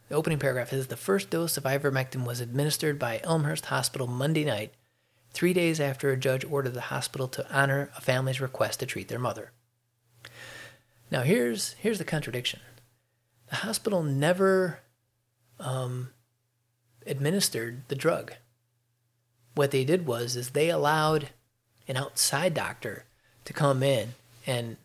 the 0.08 0.16
opening 0.16 0.40
paragraph 0.40 0.72
is 0.72 0.88
the 0.88 0.96
first 0.96 1.30
dose 1.30 1.56
of 1.56 1.62
ivermectin 1.62 2.26
was 2.26 2.40
administered 2.40 2.98
by 2.98 3.20
Elmhurst 3.22 3.66
Hospital 3.66 4.08
Monday 4.08 4.44
night 4.44 4.74
three 5.34 5.52
days 5.52 5.80
after 5.80 6.10
a 6.10 6.16
judge 6.16 6.44
ordered 6.44 6.74
the 6.74 6.80
hospital 6.80 7.28
to 7.28 7.46
honor 7.54 7.90
a 7.96 8.00
family's 8.00 8.40
request 8.40 8.80
to 8.80 8.86
treat 8.86 9.08
their 9.08 9.18
mother. 9.18 9.50
Now, 11.10 11.22
here's, 11.22 11.74
here's 11.74 11.98
the 11.98 12.04
contradiction 12.04 12.60
the 13.50 13.56
hospital 13.56 14.02
never 14.02 14.80
um, 15.60 16.10
administered 17.06 17.82
the 17.88 17.94
drug. 17.94 18.34
What 19.54 19.70
they 19.70 19.84
did 19.84 20.06
was 20.06 20.34
is 20.34 20.50
they 20.50 20.70
allowed 20.70 21.28
an 21.86 21.96
outside 21.96 22.54
doctor 22.54 23.04
to 23.44 23.52
come 23.52 23.82
in 23.82 24.14
and 24.46 24.76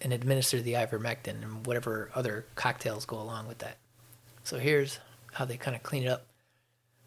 and 0.00 0.12
administer 0.12 0.60
the 0.60 0.74
ivermectin 0.74 1.42
and 1.42 1.66
whatever 1.66 2.08
other 2.14 2.46
cocktails 2.54 3.04
go 3.04 3.20
along 3.20 3.48
with 3.48 3.58
that. 3.58 3.78
So 4.44 4.58
here's 4.58 5.00
how 5.32 5.44
they 5.44 5.56
kind 5.56 5.74
of 5.76 5.82
clean 5.82 6.04
it 6.04 6.08
up. 6.08 6.27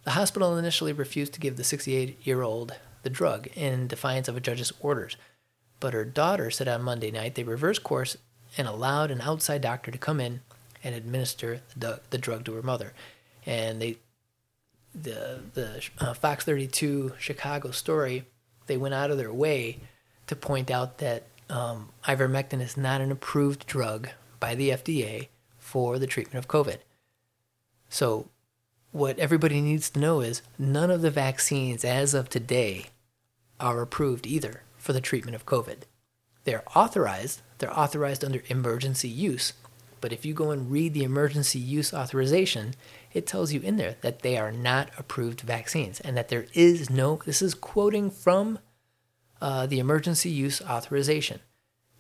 The 0.04 0.12
hospital 0.12 0.58
initially 0.58 0.94
refused 0.94 1.34
to 1.34 1.40
give 1.40 1.58
the 1.58 1.64
68 1.64 2.26
year 2.26 2.42
old 2.42 2.74
the 3.04 3.10
drug 3.10 3.48
in 3.56 3.88
defiance 3.88 4.28
of 4.28 4.38
a 4.38 4.42
judge's 4.42 4.74
orders, 4.80 5.18
but 5.80 5.94
her 5.94 6.06
daughter 6.06 6.52
said 6.52 6.68
on 6.68 6.82
Monday 6.82 7.12
night 7.12 7.36
they 7.36 7.44
reversed 7.44 7.84
course 7.84 8.18
and 8.58 8.68
allowed 8.68 9.12
an 9.12 9.22
outside 9.22 9.62
doctor 9.62 9.92
to 9.92 9.98
come 9.98 10.20
in 10.20 10.42
and 10.84 10.96
administer 10.96 11.62
the, 11.76 12.02
drug 12.18 12.46
to 12.46 12.54
her 12.54 12.62
mother. 12.62 12.94
And 13.46 13.82
they 13.82 13.98
the 14.94 15.42
the 15.54 15.88
uh, 16.00 16.14
Fox 16.14 16.44
32 16.46 17.14
Chicago 17.18 17.72
story, 17.72 18.26
they 18.68 18.78
went 18.78 18.94
out 18.94 19.12
of 19.12 19.18
their 19.18 19.34
way 19.34 19.80
to 20.28 20.36
point 20.36 20.70
out 20.70 20.98
that 20.98 21.24
um, 21.50 21.90
ivermectin 22.06 22.62
is 22.62 22.78
not 22.78 23.02
an 23.02 23.12
approved 23.12 23.66
drug 23.68 24.10
by 24.40 24.56
the 24.56 24.70
FDA 24.70 25.28
for 25.58 26.00
the 26.00 26.08
treatment 26.08 26.38
of 26.38 26.48
COVID. 26.48 26.78
So, 27.90 28.30
what 28.92 29.18
everybody 29.20 29.62
needs 29.62 29.90
to 29.90 30.00
know 30.00 30.22
is 30.22 30.42
none 30.60 30.92
of 30.92 31.02
the 31.02 31.12
vaccines 31.12 31.86
as 31.86 32.14
of 32.14 32.30
today 32.30 32.88
are 33.60 33.82
approved 33.82 34.28
either 34.28 34.64
for 34.78 34.92
the 34.94 35.02
treatment 35.02 35.36
of 35.36 35.46
COVID. 35.46 35.84
They're 36.44 36.64
authorized, 36.76 37.42
they're 37.60 37.78
authorized 37.78 38.26
under 38.26 38.44
emergency 38.48 39.08
use. 39.08 39.54
But 40.02 40.12
if 40.12 40.26
you 40.26 40.34
go 40.34 40.50
and 40.50 40.72
read 40.72 40.94
the 40.94 41.04
emergency 41.04 41.60
use 41.60 41.94
authorization, 41.94 42.74
it 43.14 43.28
tells 43.28 43.54
you 43.54 43.62
in 43.62 43.78
there 43.78 43.96
that 44.02 44.24
they 44.24 44.36
are 44.36 44.52
not 44.52 44.90
approved 44.98 45.42
vaccines 45.42 46.00
and 46.00 46.18
that 46.18 46.30
there 46.30 46.48
is 46.54 46.90
no, 46.90 47.22
this 47.26 47.42
is 47.42 47.54
quoting 47.54 48.10
from 48.10 48.60
uh, 49.40 49.68
the 49.68 49.80
emergency 49.80 50.32
use 50.32 50.62
authorization. 50.64 51.40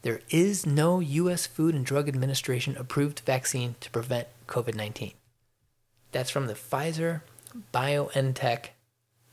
There 0.02 0.22
is 0.32 0.66
no 0.66 1.00
U.S. 1.00 1.46
Food 1.46 1.76
and 1.76 1.86
Drug 1.86 2.08
Administration 2.10 2.76
approved 2.76 3.20
vaccine 3.20 3.76
to 3.82 3.92
prevent 3.92 4.28
COVID 4.48 4.74
19. 4.74 5.14
That's 6.12 6.30
from 6.30 6.47
the 6.47 6.54
Pfizer 6.54 7.21
BioNTech 7.74 8.67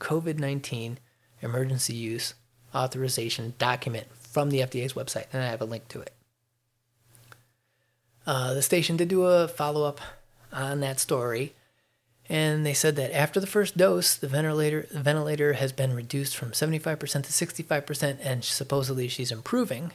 COVID 0.00 0.38
19 0.38 0.98
emergency 1.42 1.94
use 1.94 2.34
authorization 2.74 3.54
document 3.58 4.06
from 4.14 4.50
the 4.50 4.60
FDA's 4.60 4.92
website, 4.92 5.26
and 5.32 5.42
I 5.42 5.46
have 5.46 5.60
a 5.60 5.66
link 5.66 5.88
to 5.88 6.00
it. 6.00 6.12
Uh, 8.26 8.54
the 8.54 8.62
station 8.62 8.96
did 8.96 9.08
do 9.08 9.24
a 9.24 9.48
follow 9.48 9.84
up 9.84 10.00
on 10.52 10.80
that 10.80 11.00
story, 11.00 11.54
and 12.28 12.66
they 12.66 12.74
said 12.74 12.96
that 12.96 13.16
after 13.16 13.40
the 13.40 13.46
first 13.46 13.76
dose, 13.76 14.14
the 14.14 14.28
ventilator 14.28 14.86
the 14.90 15.00
ventilator 15.00 15.54
has 15.54 15.72
been 15.72 15.94
reduced 15.94 16.36
from 16.36 16.50
75% 16.50 16.98
to 16.98 17.00
65%, 17.00 18.18
and 18.20 18.44
supposedly 18.44 19.08
she's 19.08 19.32
improving. 19.32 19.92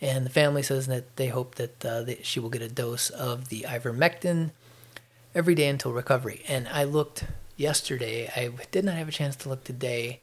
And 0.00 0.26
the 0.26 0.30
family 0.30 0.62
says 0.62 0.88
that 0.88 1.16
they 1.16 1.28
hope 1.28 1.56
that, 1.56 1.84
uh, 1.84 2.02
that 2.02 2.26
she 2.26 2.40
will 2.40 2.50
get 2.50 2.62
a 2.62 2.68
dose 2.68 3.08
of 3.10 3.50
the 3.50 3.62
ivermectin 3.62 4.50
every 5.34 5.54
day 5.54 5.68
until 5.68 5.92
recovery. 5.92 6.42
And 6.48 6.68
I 6.68 6.84
looked 6.84 7.24
yesterday. 7.56 8.30
I 8.34 8.50
did 8.70 8.84
not 8.84 8.96
have 8.96 9.08
a 9.08 9.12
chance 9.12 9.36
to 9.36 9.48
look 9.48 9.64
today 9.64 10.20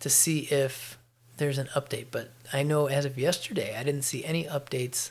to 0.00 0.10
see 0.10 0.40
if 0.40 0.98
there's 1.36 1.58
an 1.58 1.68
update, 1.74 2.06
but 2.10 2.30
I 2.52 2.62
know 2.62 2.86
as 2.86 3.04
of 3.04 3.18
yesterday, 3.18 3.76
I 3.76 3.82
didn't 3.82 4.02
see 4.02 4.24
any 4.24 4.44
updates 4.44 5.10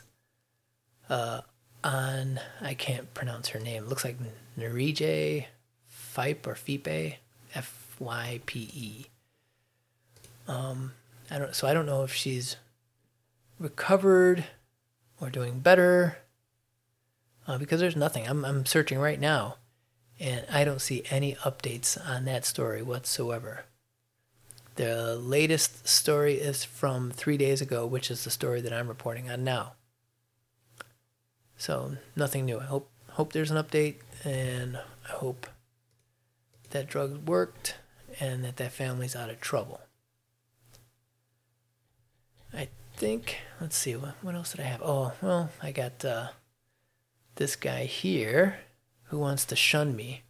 uh, 1.10 1.42
on, 1.82 2.40
I 2.60 2.74
can't 2.74 3.12
pronounce 3.12 3.48
her 3.48 3.60
name. 3.60 3.84
It 3.84 3.88
looks 3.88 4.04
like 4.04 4.16
Narije 4.58 5.46
Fipe 5.86 6.46
or 6.46 6.54
Fipe, 6.54 7.16
F 7.54 7.96
Y 7.98 8.40
P 8.46 8.70
E. 8.74 9.06
Um, 10.48 10.92
I 11.30 11.38
don't, 11.38 11.54
so 11.54 11.66
I 11.66 11.74
don't 11.74 11.86
know 11.86 12.04
if 12.04 12.14
she's 12.14 12.56
recovered 13.58 14.44
or 15.20 15.28
doing 15.30 15.60
better 15.60 16.18
uh, 17.46 17.58
because 17.58 17.80
there's 17.80 17.96
nothing. 17.96 18.26
I'm, 18.26 18.44
I'm 18.44 18.66
searching 18.66 18.98
right 18.98 19.20
now 19.20 19.56
and 20.20 20.46
I 20.50 20.64
don't 20.64 20.80
see 20.80 21.04
any 21.10 21.34
updates 21.36 21.98
on 22.08 22.24
that 22.24 22.44
story 22.44 22.82
whatsoever. 22.82 23.64
The 24.76 25.16
latest 25.16 25.86
story 25.86 26.34
is 26.34 26.64
from 26.64 27.10
three 27.10 27.36
days 27.36 27.60
ago, 27.60 27.86
which 27.86 28.10
is 28.10 28.24
the 28.24 28.30
story 28.30 28.60
that 28.60 28.72
I'm 28.72 28.88
reporting 28.88 29.30
on 29.30 29.44
now. 29.44 29.74
So 31.56 31.96
nothing 32.16 32.44
new. 32.44 32.58
I 32.58 32.64
hope 32.64 32.90
hope 33.10 33.32
there's 33.32 33.52
an 33.52 33.62
update, 33.62 33.96
and 34.24 34.76
I 35.08 35.12
hope 35.12 35.46
that 36.70 36.88
drug 36.88 37.28
worked 37.28 37.76
and 38.18 38.44
that 38.44 38.56
that 38.56 38.72
family's 38.72 39.14
out 39.14 39.30
of 39.30 39.40
trouble. 39.40 39.80
I 42.52 42.68
think. 42.96 43.38
Let's 43.60 43.76
see. 43.76 43.94
What 43.94 44.14
what 44.22 44.34
else 44.34 44.52
did 44.52 44.60
I 44.60 44.64
have? 44.64 44.82
Oh 44.82 45.12
well, 45.22 45.50
I 45.62 45.70
got 45.70 46.04
uh, 46.04 46.28
this 47.36 47.56
guy 47.56 47.84
here 47.84 48.58
who 49.04 49.18
wants 49.18 49.44
to 49.46 49.56
shun 49.56 49.94
me. 49.96 50.22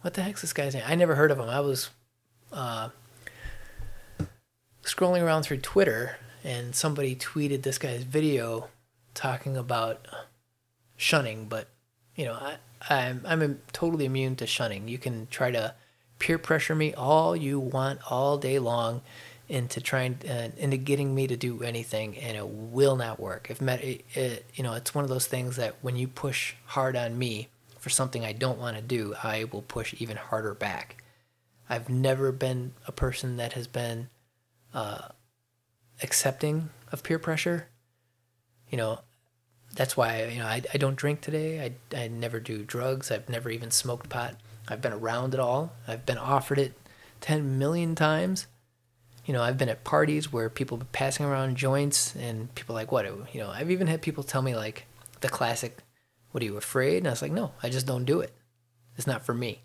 What 0.00 0.14
the 0.14 0.22
heck's 0.22 0.40
this 0.42 0.52
guy's 0.52 0.74
name? 0.74 0.84
I 0.86 0.94
never 0.94 1.14
heard 1.14 1.30
of 1.30 1.38
him. 1.38 1.48
I 1.48 1.60
was 1.60 1.90
uh, 2.52 2.90
scrolling 4.82 5.22
around 5.22 5.42
through 5.42 5.58
Twitter 5.58 6.16
and 6.44 6.74
somebody 6.74 7.16
tweeted 7.16 7.62
this 7.62 7.78
guy's 7.78 8.04
video 8.04 8.68
talking 9.14 9.56
about 9.56 10.06
shunning, 10.96 11.46
but 11.46 11.68
you 12.14 12.24
know, 12.24 12.34
I, 12.34 12.56
I'm 12.88 13.22
I'm 13.26 13.60
totally 13.72 14.04
immune 14.04 14.36
to 14.36 14.46
shunning. 14.46 14.88
You 14.88 14.98
can 14.98 15.26
try 15.28 15.50
to 15.50 15.74
peer 16.18 16.38
pressure 16.38 16.74
me 16.74 16.94
all 16.94 17.36
you 17.36 17.58
want 17.60 18.00
all 18.10 18.38
day 18.38 18.58
long 18.58 19.02
into 19.48 19.80
trying 19.80 20.18
uh, 20.28 20.48
into 20.56 20.76
getting 20.76 21.14
me 21.14 21.26
to 21.26 21.36
do 21.36 21.62
anything, 21.62 22.16
and 22.18 22.36
it 22.36 22.48
will 22.48 22.96
not 22.96 23.20
work. 23.20 23.48
If 23.50 23.60
met, 23.60 23.82
it, 23.82 24.04
it, 24.14 24.44
you 24.54 24.64
know, 24.64 24.74
it's 24.74 24.94
one 24.94 25.04
of 25.04 25.10
those 25.10 25.26
things 25.26 25.56
that 25.56 25.76
when 25.82 25.96
you 25.96 26.08
push 26.08 26.54
hard 26.66 26.96
on 26.96 27.18
me 27.18 27.48
for 27.78 27.90
something 27.90 28.24
I 28.24 28.32
don't 28.32 28.58
want 28.58 28.76
to 28.76 28.82
do, 28.82 29.14
I 29.22 29.44
will 29.44 29.62
push 29.62 29.94
even 29.98 30.16
harder 30.16 30.54
back. 30.54 31.02
I've 31.68 31.88
never 31.88 32.32
been 32.32 32.74
a 32.86 32.92
person 32.92 33.36
that 33.36 33.52
has 33.52 33.66
been 33.66 34.08
uh, 34.74 35.08
accepting 36.02 36.70
of 36.92 37.02
peer 37.02 37.18
pressure. 37.18 37.68
You 38.70 38.78
know, 38.78 39.00
that's 39.74 39.96
why 39.96 40.24
you 40.24 40.40
know 40.40 40.46
I, 40.46 40.62
I 40.74 40.78
don't 40.78 40.96
drink 40.96 41.20
today. 41.20 41.60
I, 41.92 41.96
I 41.96 42.08
never 42.08 42.40
do 42.40 42.64
drugs. 42.64 43.10
I've 43.10 43.28
never 43.28 43.50
even 43.50 43.70
smoked 43.70 44.08
pot. 44.08 44.36
I've 44.68 44.82
been 44.82 44.92
around 44.92 45.34
it 45.34 45.40
all. 45.40 45.72
I've 45.86 46.04
been 46.04 46.18
offered 46.18 46.58
it 46.58 46.74
10 47.20 47.58
million 47.58 47.94
times. 47.94 48.46
You 49.26 49.32
know, 49.32 49.42
I've 49.42 49.58
been 49.58 49.68
at 49.68 49.84
parties 49.84 50.32
where 50.32 50.48
people 50.48 50.80
passing 50.92 51.26
around 51.26 51.56
joints 51.56 52.14
and 52.14 52.54
people 52.54 52.74
like, 52.74 52.92
what? 52.92 53.04
You 53.04 53.40
know, 53.40 53.50
I've 53.50 53.72
even 53.72 53.88
had 53.88 54.00
people 54.00 54.22
tell 54.22 54.40
me 54.40 54.54
like 54.54 54.86
the 55.20 55.28
classic, 55.28 55.78
what 56.30 56.42
are 56.42 56.46
you 56.46 56.56
afraid? 56.56 56.98
And 56.98 57.08
I 57.08 57.10
was 57.10 57.22
like, 57.22 57.32
no, 57.32 57.52
I 57.62 57.68
just 57.68 57.86
don't 57.86 58.04
do 58.04 58.20
it. 58.20 58.32
It's 58.96 59.06
not 59.06 59.26
for 59.26 59.34
me. 59.34 59.62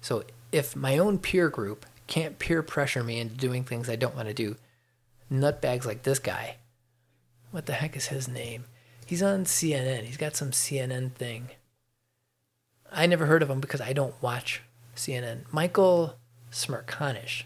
So 0.00 0.24
if 0.50 0.74
my 0.74 0.96
own 0.96 1.18
peer 1.18 1.50
group 1.50 1.84
can't 2.06 2.38
peer 2.38 2.62
pressure 2.62 3.04
me 3.04 3.20
into 3.20 3.34
doing 3.34 3.62
things 3.62 3.88
I 3.88 3.96
don't 3.96 4.16
want 4.16 4.28
to 4.28 4.34
do, 4.34 4.56
nutbags 5.30 5.84
like 5.84 6.02
this 6.02 6.18
guy, 6.18 6.56
what 7.50 7.66
the 7.66 7.74
heck 7.74 7.96
is 7.96 8.06
his 8.06 8.28
name? 8.28 8.64
He's 9.04 9.22
on 9.22 9.44
CNN. 9.44 10.04
He's 10.04 10.16
got 10.16 10.36
some 10.36 10.52
CNN 10.52 11.12
thing. 11.12 11.50
I 12.90 13.06
never 13.06 13.26
heard 13.26 13.42
of 13.42 13.50
him 13.50 13.60
because 13.60 13.80
I 13.80 13.92
don't 13.92 14.20
watch 14.22 14.62
CNN. 14.96 15.52
Michael 15.52 16.16
Smerconish. 16.50 17.44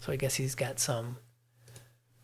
So 0.00 0.12
I 0.12 0.16
guess 0.16 0.36
he's 0.36 0.54
got 0.54 0.78
some 0.78 1.16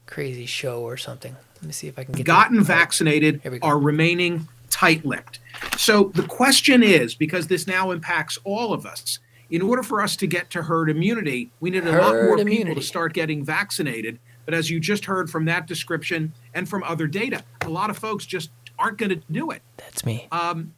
crazy 0.07 0.47
show 0.47 0.83
or 0.83 0.97
something. 0.97 1.37
Let 1.57 1.65
me 1.65 1.73
see 1.73 1.89
if 1.89 1.99
I 1.99 2.05
can 2.05 2.15
get 2.15 2.27
gotten 2.27 2.59
that. 2.59 2.65
vaccinated 2.65 3.43
go. 3.43 3.59
are 3.63 3.79
remaining 3.79 4.49
tight-lipped. 4.71 5.39
So 5.79 6.11
the 6.15 6.23
question 6.23 6.83
is, 6.83 7.15
because 7.15 7.47
this 7.47 7.67
now 7.67 7.91
impacts 7.91 8.39
all 8.45 8.73
of 8.73 8.87
us, 8.87 9.19
in 9.49 9.63
order 9.63 9.83
for 9.83 10.03
us 10.03 10.17
to 10.17 10.27
get 10.27 10.51
to 10.51 10.63
herd 10.63 10.91
immunity, 10.91 11.51
we 11.61 11.71
need 11.71 11.87
a 11.87 11.93
lot 11.93 12.13
Herd 12.13 12.27
more 12.27 12.45
people 12.45 12.75
to 12.75 12.83
start 12.83 13.13
getting 13.15 13.45
vaccinated. 13.45 14.19
But 14.45 14.55
as 14.55 14.71
you 14.71 14.81
just 14.81 15.05
heard 15.05 15.31
from 15.31 15.45
that 15.47 15.67
description 15.67 16.33
and 16.55 16.69
from 16.69 16.83
other 16.83 17.07
data, 17.07 17.45
a 17.63 17.69
lot 17.69 17.91
of 17.91 17.97
folks 17.97 18.27
just 18.27 18.51
aren't 18.79 18.99
going 18.99 19.11
to 19.11 19.23
do 19.31 19.51
it. 19.51 19.63
That's 19.77 20.05
me. 20.05 20.29
Um, 20.31 20.75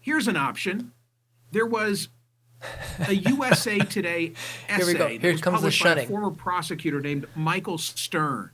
here's 0.00 0.28
an 0.28 0.36
option. 0.36 0.92
There 1.52 1.66
was 1.66 2.08
a 3.06 3.12
USA 3.14 3.78
Today 3.78 4.32
Here 4.68 4.86
we 4.86 4.94
go. 4.94 5.06
essay 5.06 5.18
that 5.18 5.22
Here 5.22 5.32
was 5.32 5.40
comes 5.40 5.54
the 5.62 5.70
published 5.70 5.82
by 5.82 5.90
a 6.00 6.06
former 6.06 6.30
prosecutor 6.30 7.00
named 7.00 7.26
Michael 7.34 7.78
Stern. 7.78 8.50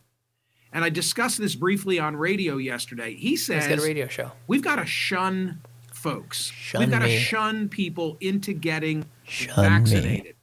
And 0.73 0.85
I 0.85 0.90
discussed 0.90 1.38
this 1.38 1.55
briefly 1.55 1.99
on 1.99 2.16
radio 2.16 2.57
yesterday. 2.59 3.14
He 3.14 3.31
He's 3.31 3.49
got 3.49 3.71
a 3.79 3.83
radio 3.83 4.09
show. 4.09 4.33
we've 4.47 4.62
got 4.62 4.77
to 4.77 4.87
shun 4.87 5.61
folks. 5.92 6.45
Shun 6.45 6.81
we've 6.81 6.90
got 6.90 7.01
to 7.01 7.09
shun 7.09 7.69
people 7.69 8.16
into 8.21 8.53
getting 8.53 9.07
Shun 9.25 9.57
me. 9.62 9.69
vaccinated. 9.69 10.37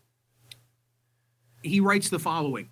He 1.61 1.79
writes 1.79 2.09
the 2.09 2.19
following 2.19 2.69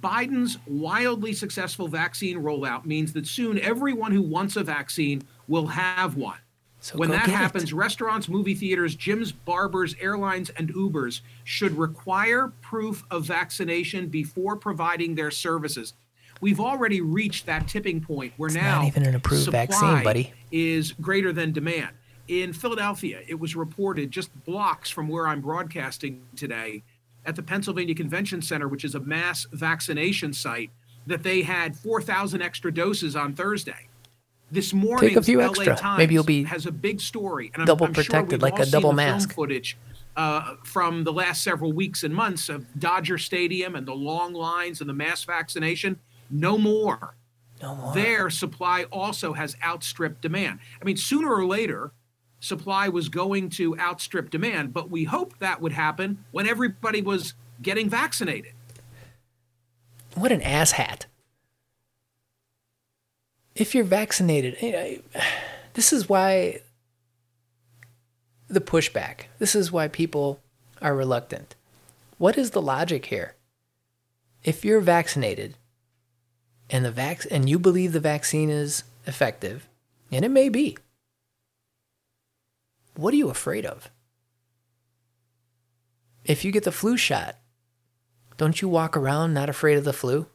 Biden's 0.00 0.56
wildly 0.66 1.34
successful 1.34 1.88
vaccine 1.88 2.38
rollout 2.38 2.86
means 2.86 3.12
that 3.12 3.26
soon 3.26 3.58
everyone 3.60 4.12
who 4.12 4.22
wants 4.22 4.56
a 4.56 4.64
vaccine 4.64 5.22
will 5.46 5.66
have 5.66 6.16
one. 6.16 6.38
So 6.84 6.98
when 6.98 7.08
that 7.12 7.24
get 7.24 7.30
it. 7.30 7.36
happens, 7.36 7.72
restaurants, 7.72 8.28
movie 8.28 8.54
theaters, 8.54 8.94
gyms, 8.94 9.32
barbers, 9.46 9.96
airlines, 9.98 10.50
and 10.50 10.70
Ubers 10.74 11.22
should 11.44 11.78
require 11.78 12.52
proof 12.60 13.04
of 13.10 13.24
vaccination 13.24 14.08
before 14.08 14.54
providing 14.56 15.14
their 15.14 15.30
services. 15.30 15.94
We've 16.42 16.60
already 16.60 17.00
reached 17.00 17.46
that 17.46 17.68
tipping 17.68 18.02
point 18.02 18.34
where 18.36 18.48
It's 18.48 18.56
now 18.56 18.82
not 18.82 18.88
even 18.88 19.06
an 19.06 19.14
approved 19.14 19.44
supply 19.44 19.64
vaccine, 19.64 20.04
buddy. 20.04 20.32
is 20.52 20.92
greater 20.92 21.32
than 21.32 21.52
demand. 21.52 21.96
In 22.28 22.52
Philadelphia, 22.52 23.22
it 23.26 23.40
was 23.40 23.56
reported 23.56 24.10
just 24.10 24.30
blocks 24.44 24.90
from 24.90 25.08
where 25.08 25.26
I'm 25.26 25.40
broadcasting 25.40 26.20
today 26.36 26.82
at 27.24 27.34
the 27.34 27.42
Pennsylvania 27.42 27.94
Convention 27.94 28.42
Center, 28.42 28.68
which 28.68 28.84
is 28.84 28.94
a 28.94 29.00
mass 29.00 29.46
vaccination 29.52 30.34
site, 30.34 30.70
that 31.06 31.22
they 31.22 31.40
had 31.40 31.76
4,000 31.76 32.42
extra 32.42 32.70
doses 32.70 33.16
on 33.16 33.32
Thursday. 33.32 33.88
This 34.54 34.72
morning, 34.72 35.08
Take 35.08 35.16
a 35.16 35.22
few 35.22 35.40
LA 35.40 35.48
extra. 35.48 35.74
Times 35.74 35.98
Maybe 35.98 36.14
you'll 36.14 36.22
be 36.22 36.44
has 36.44 36.64
a 36.64 36.70
big 36.70 37.00
story, 37.00 37.50
and 37.52 37.62
I'm, 37.62 37.66
double 37.66 37.86
I'm 37.86 37.92
sure 37.92 38.04
protected, 38.04 38.40
we've 38.40 38.52
like 38.52 38.60
a 38.60 38.66
double 38.66 38.92
mask. 38.92 39.34
footage 39.34 39.76
uh, 40.16 40.54
from 40.62 41.02
the 41.02 41.12
last 41.12 41.42
several 41.42 41.72
weeks 41.72 42.04
and 42.04 42.14
months 42.14 42.48
of 42.48 42.64
Dodger 42.78 43.18
Stadium 43.18 43.74
and 43.74 43.84
the 43.84 43.94
long 43.94 44.32
lines 44.32 44.80
and 44.80 44.88
the 44.88 44.94
mass 44.94 45.24
vaccination. 45.24 45.98
No 46.30 46.56
more. 46.56 47.16
No 47.60 47.74
more. 47.74 47.94
Their 47.94 48.30
supply 48.30 48.84
also 48.84 49.32
has 49.32 49.56
outstripped 49.64 50.20
demand. 50.20 50.60
I 50.80 50.84
mean, 50.84 50.96
sooner 50.96 51.34
or 51.34 51.46
later, 51.46 51.92
supply 52.38 52.88
was 52.88 53.08
going 53.08 53.50
to 53.50 53.76
outstrip 53.78 54.30
demand, 54.30 54.72
but 54.72 54.88
we 54.88 55.02
hoped 55.04 55.40
that 55.40 55.60
would 55.60 55.72
happen 55.72 56.24
when 56.30 56.46
everybody 56.46 57.02
was 57.02 57.34
getting 57.60 57.88
vaccinated. 57.88 58.52
What 60.14 60.30
an 60.30 60.42
asshat. 60.42 61.06
If 63.54 63.74
you're 63.74 63.84
vaccinated, 63.84 64.56
eh, 64.60 65.00
I- 65.14 65.22
this 65.74 65.92
is 65.92 66.08
why 66.08 66.62
the 68.48 68.60
pushback. 68.60 69.26
This 69.38 69.54
is 69.54 69.70
why 69.72 69.88
people 69.88 70.40
are 70.82 70.94
reluctant. 70.94 71.54
What 72.18 72.36
is 72.36 72.50
the 72.50 72.62
logic 72.62 73.06
here? 73.06 73.36
If 74.42 74.64
you're 74.64 74.80
vaccinated 74.80 75.56
and 76.68 76.84
the 76.84 76.90
vac- 76.90 77.26
and 77.30 77.48
you 77.48 77.58
believe 77.58 77.92
the 77.92 78.00
vaccine 78.00 78.50
is 78.50 78.84
effective, 79.06 79.68
and 80.10 80.24
it 80.24 80.30
may 80.30 80.48
be, 80.48 80.76
what 82.94 83.14
are 83.14 83.16
you 83.16 83.30
afraid 83.30 83.64
of? 83.64 83.90
If 86.24 86.44
you 86.44 86.52
get 86.52 86.64
the 86.64 86.72
flu 86.72 86.96
shot, 86.96 87.38
don't 88.36 88.60
you 88.60 88.68
walk 88.68 88.96
around 88.96 89.34
not 89.34 89.48
afraid 89.48 89.76
of 89.76 89.84
the 89.84 89.92
flu? 89.92 90.26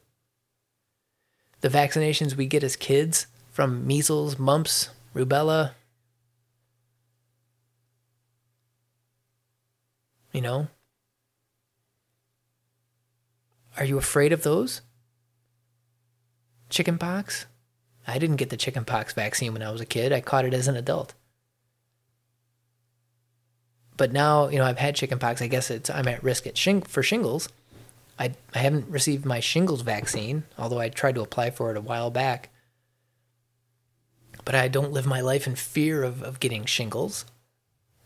The 1.60 1.68
vaccinations 1.68 2.34
we 2.34 2.46
get 2.46 2.64
as 2.64 2.76
kids 2.76 3.26
from 3.50 3.86
measles, 3.86 4.38
mumps, 4.38 4.90
rubella. 5.14 5.72
You 10.32 10.40
know? 10.40 10.68
Are 13.76 13.84
you 13.84 13.98
afraid 13.98 14.32
of 14.32 14.42
those? 14.42 14.80
Chickenpox? 16.70 17.46
I 18.06 18.18
didn't 18.18 18.36
get 18.36 18.50
the 18.50 18.56
chickenpox 18.56 19.12
vaccine 19.12 19.52
when 19.52 19.62
I 19.62 19.70
was 19.70 19.80
a 19.80 19.86
kid. 19.86 20.12
I 20.12 20.20
caught 20.20 20.44
it 20.44 20.54
as 20.54 20.68
an 20.68 20.76
adult. 20.76 21.14
But 23.96 24.12
now, 24.12 24.48
you 24.48 24.58
know, 24.58 24.64
I've 24.64 24.78
had 24.78 24.94
chickenpox. 24.94 25.42
I 25.42 25.46
guess 25.46 25.70
it's 25.70 25.90
I'm 25.90 26.08
at 26.08 26.22
risk 26.22 26.46
at 26.46 26.56
shing- 26.56 26.82
for 26.82 27.02
shingles. 27.02 27.48
I, 28.20 28.34
I 28.54 28.58
haven't 28.58 28.90
received 28.90 29.24
my 29.24 29.40
shingles 29.40 29.80
vaccine, 29.80 30.44
although 30.58 30.78
I 30.78 30.90
tried 30.90 31.14
to 31.14 31.22
apply 31.22 31.50
for 31.50 31.70
it 31.70 31.78
a 31.78 31.80
while 31.80 32.10
back. 32.10 32.50
But 34.44 34.54
I 34.54 34.68
don't 34.68 34.92
live 34.92 35.06
my 35.06 35.22
life 35.22 35.46
in 35.46 35.54
fear 35.56 36.02
of, 36.02 36.22
of 36.22 36.38
getting 36.38 36.66
shingles. 36.66 37.24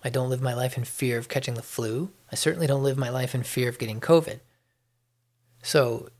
I 0.05 0.11
don't 0.11 0.31
live 0.31 0.40
my 0.40 0.55
life 0.55 0.79
in 0.79 0.85
fear 0.85 1.18
of 1.18 1.29
catching 1.29 1.55
the 1.55 1.62
flu. 1.62 2.12
I 2.31 2.37
certainly 2.37 2.68
don't 2.68 2.85
live 2.85 2.96
my 2.96 3.09
life 3.09 3.35
in 3.35 3.42
fear 3.42 3.68
of 3.68 3.79
getting 3.79 4.00
COVID. 4.00 4.38
So, 5.62 6.11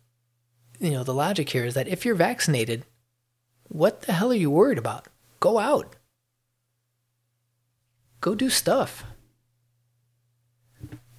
you 0.81 0.91
know, 0.91 1.05
the 1.05 1.15
logic 1.15 1.51
here 1.51 1.65
is 1.65 1.75
that 1.75 1.87
if 1.87 2.05
you're 2.05 2.17
vaccinated, 2.17 2.85
what 3.69 4.03
the 4.03 4.13
hell 4.13 4.33
are 4.33 4.35
you 4.35 4.51
worried 4.51 4.79
about? 4.79 5.07
Go 5.39 5.59
out. 5.61 5.95
Go 8.21 8.35
do 8.35 8.51
stuff. 8.51 9.05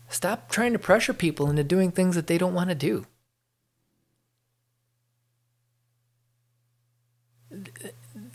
Stop 0.08 0.50
trying 0.50 0.74
to 0.74 0.80
pressure 0.80 1.14
people 1.14 1.50
into 1.50 1.64
doing 1.64 1.92
things 1.92 2.16
that 2.16 2.28
they 2.28 2.38
don't 2.38 2.54
want 2.54 2.70
to 2.70 2.76
do. 2.76 3.06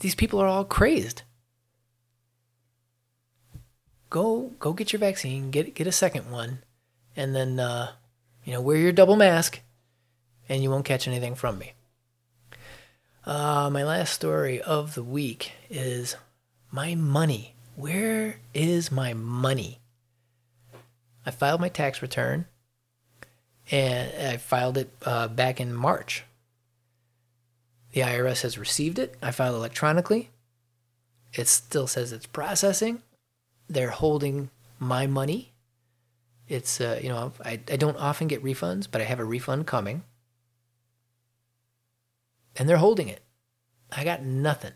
These 0.01 0.15
people 0.15 0.41
are 0.41 0.47
all 0.47 0.65
crazed. 0.65 1.23
Go 4.09 4.53
go 4.59 4.73
get 4.73 4.93
your 4.93 5.01
vaccine, 5.01 5.51
get 5.51 5.75
get 5.75 5.87
a 5.87 5.93
second 5.93 6.31
one, 6.31 6.63
and 7.15 7.35
then 7.35 7.61
uh, 7.61 7.93
you 8.45 8.53
know 8.53 8.61
wear 8.61 8.77
your 8.77 8.93
double 8.93 9.17
mask, 9.17 9.61
and 10.49 10.63
you 10.63 10.71
won't 10.71 10.85
catch 10.85 11.07
anything 11.07 11.35
from 11.35 11.59
me. 11.59 11.75
Uh, 13.25 13.69
my 13.71 13.85
last 13.85 14.15
story 14.15 14.61
of 14.61 14.95
the 14.95 15.03
week 15.03 15.53
is 15.69 16.17
my 16.73 16.95
money. 16.95 17.55
Where 17.77 18.41
is 18.55 18.91
my 18.91 19.15
money? 19.15 19.80
I 21.31 21.33
filed 21.33 21.61
my 21.61 21.69
tax 21.69 22.03
return, 22.03 22.47
and 23.71 24.11
I 24.33 24.37
filed 24.37 24.77
it 24.77 24.90
uh, 25.05 25.29
back 25.29 25.61
in 25.61 25.73
March. 25.73 26.25
The 27.93 28.01
IRS 28.01 28.43
has 28.43 28.59
received 28.59 28.99
it. 28.99 29.14
I 29.23 29.31
filed 29.31 29.55
electronically. 29.55 30.31
It 31.33 31.47
still 31.47 31.87
says 31.87 32.11
it's 32.11 32.27
processing. 32.27 33.03
They're 33.69 33.90
holding 33.90 34.51
my 34.81 35.07
money. 35.07 35.53
It's 36.49 36.81
uh, 36.81 36.99
you 37.01 37.09
know 37.09 37.33
I 37.45 37.61
I 37.71 37.77
don't 37.77 37.97
often 37.97 38.27
get 38.27 38.43
refunds, 38.43 38.88
but 38.90 39.01
I 39.01 39.05
have 39.05 39.21
a 39.21 39.25
refund 39.25 39.69
coming, 39.69 40.03
and 42.57 42.69
they're 42.69 42.79
holding 42.79 43.07
it. 43.07 43.23
I 43.93 44.03
got 44.03 44.25
nothing 44.25 44.75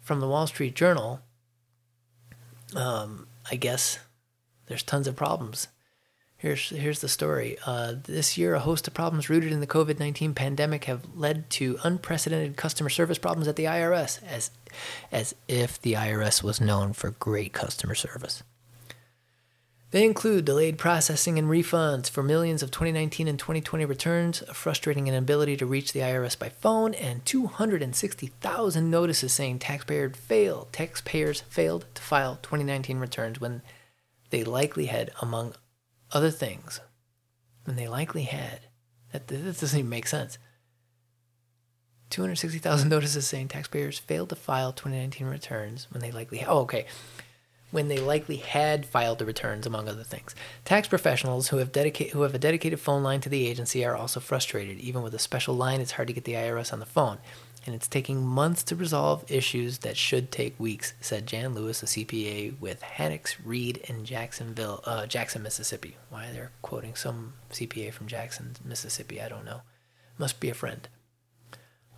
from 0.00 0.18
the 0.18 0.26
Wall 0.26 0.48
Street 0.48 0.74
Journal. 0.74 1.20
Um, 2.74 3.28
I 3.48 3.54
guess 3.54 4.00
there's 4.72 4.82
tons 4.82 5.06
of 5.06 5.14
problems. 5.14 5.68
Here's 6.38 6.70
here's 6.70 7.02
the 7.02 7.08
story. 7.08 7.58
Uh, 7.66 7.92
this 8.04 8.38
year, 8.38 8.54
a 8.54 8.60
host 8.60 8.88
of 8.88 8.94
problems 8.94 9.28
rooted 9.28 9.52
in 9.52 9.60
the 9.60 9.66
COVID 9.66 10.00
nineteen 10.00 10.32
pandemic 10.32 10.84
have 10.84 11.02
led 11.14 11.50
to 11.50 11.78
unprecedented 11.84 12.56
customer 12.56 12.88
service 12.88 13.18
problems 13.18 13.48
at 13.48 13.56
the 13.56 13.66
IRS, 13.66 14.18
as 14.24 14.50
as 15.12 15.34
if 15.46 15.78
the 15.80 15.92
IRS 15.92 16.42
was 16.42 16.58
known 16.58 16.94
for 16.94 17.10
great 17.10 17.52
customer 17.52 17.94
service. 17.94 18.42
They 19.90 20.06
include 20.06 20.46
delayed 20.46 20.78
processing 20.78 21.38
and 21.38 21.48
refunds 21.48 22.08
for 22.08 22.22
millions 22.22 22.62
of 22.62 22.70
2019 22.70 23.28
and 23.28 23.38
2020 23.38 23.84
returns, 23.84 24.40
a 24.40 24.54
frustrating 24.54 25.06
inability 25.06 25.58
to 25.58 25.66
reach 25.66 25.92
the 25.92 26.00
IRS 26.00 26.38
by 26.38 26.48
phone, 26.48 26.94
and 26.94 27.22
260,000 27.26 28.90
notices 28.90 29.34
saying 29.34 29.58
taxpayers 29.58 30.16
failed 30.16 30.72
taxpayers 30.72 31.42
failed 31.42 31.84
to 31.94 32.00
file 32.00 32.38
2019 32.40 32.98
returns 32.98 33.38
when 33.38 33.60
they 34.32 34.42
likely 34.42 34.86
had, 34.86 35.12
among 35.20 35.54
other 36.10 36.30
things, 36.30 36.80
and 37.66 37.78
they 37.78 37.86
likely 37.86 38.22
had. 38.22 38.60
That, 39.12 39.28
that 39.28 39.60
doesn't 39.60 39.78
even 39.78 39.90
make 39.90 40.08
sense. 40.08 40.38
260,000 42.08 42.88
notices 42.88 43.26
saying 43.26 43.48
taxpayers 43.48 43.98
failed 43.98 44.30
to 44.30 44.36
file 44.36 44.72
2019 44.72 45.26
returns 45.26 45.86
when 45.90 46.02
they 46.02 46.10
likely 46.10 46.44
oh 46.46 46.58
okay 46.58 46.84
when 47.70 47.88
they 47.88 47.96
likely 47.96 48.36
had 48.36 48.84
filed 48.84 49.18
the 49.18 49.24
returns 49.24 49.66
among 49.66 49.88
other 49.88 50.02
things 50.02 50.34
tax 50.66 50.86
professionals 50.86 51.48
who 51.48 51.56
have 51.56 51.72
dedicate 51.72 52.10
who 52.10 52.20
have 52.20 52.34
a 52.34 52.38
dedicated 52.38 52.78
phone 52.78 53.02
line 53.02 53.22
to 53.22 53.30
the 53.30 53.48
agency 53.48 53.82
are 53.82 53.96
also 53.96 54.20
frustrated 54.20 54.78
even 54.78 55.00
with 55.00 55.14
a 55.14 55.18
special 55.18 55.54
line 55.54 55.80
it's 55.80 55.92
hard 55.92 56.06
to 56.06 56.12
get 56.12 56.24
the 56.24 56.34
IRS 56.34 56.70
on 56.70 56.80
the 56.80 56.84
phone 56.84 57.16
and 57.64 57.74
it's 57.74 57.88
taking 57.88 58.26
months 58.26 58.62
to 58.64 58.76
resolve 58.76 59.24
issues 59.30 59.78
that 59.78 59.96
should 59.96 60.30
take 60.30 60.58
weeks 60.58 60.94
said 61.00 61.26
Jan 61.26 61.54
Lewis 61.54 61.82
a 61.82 61.86
CPA 61.86 62.58
with 62.60 62.82
Haddox 62.82 63.36
Reid 63.44 63.78
in 63.88 64.04
Jacksonville 64.04 64.82
uh, 64.84 65.06
Jackson 65.06 65.42
Mississippi 65.42 65.96
why 66.10 66.30
they're 66.32 66.52
quoting 66.62 66.94
some 66.94 67.34
CPA 67.50 67.92
from 67.92 68.06
Jackson 68.06 68.56
Mississippi 68.64 69.20
I 69.20 69.28
don't 69.28 69.44
know 69.44 69.62
must 70.18 70.40
be 70.40 70.50
a 70.50 70.54
friend 70.54 70.88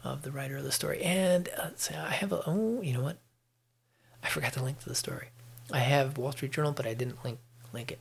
of 0.04 0.22
the 0.22 0.30
writer 0.30 0.58
of 0.58 0.64
the 0.64 0.72
story. 0.72 1.02
And 1.02 1.48
uh, 1.56 1.70
so 1.76 1.94
I 1.94 2.12
have 2.12 2.32
a, 2.32 2.42
oh, 2.46 2.80
you 2.82 2.92
know 2.92 3.02
what? 3.02 3.18
I 4.22 4.28
forgot 4.28 4.52
to 4.54 4.62
link 4.62 4.80
to 4.80 4.88
the 4.88 4.94
story. 4.94 5.28
I 5.72 5.78
have 5.78 6.18
Wall 6.18 6.32
Street 6.32 6.52
Journal, 6.52 6.72
but 6.72 6.86
I 6.86 6.94
didn't 6.94 7.24
link 7.24 7.38
link 7.72 7.90
it. 7.90 7.98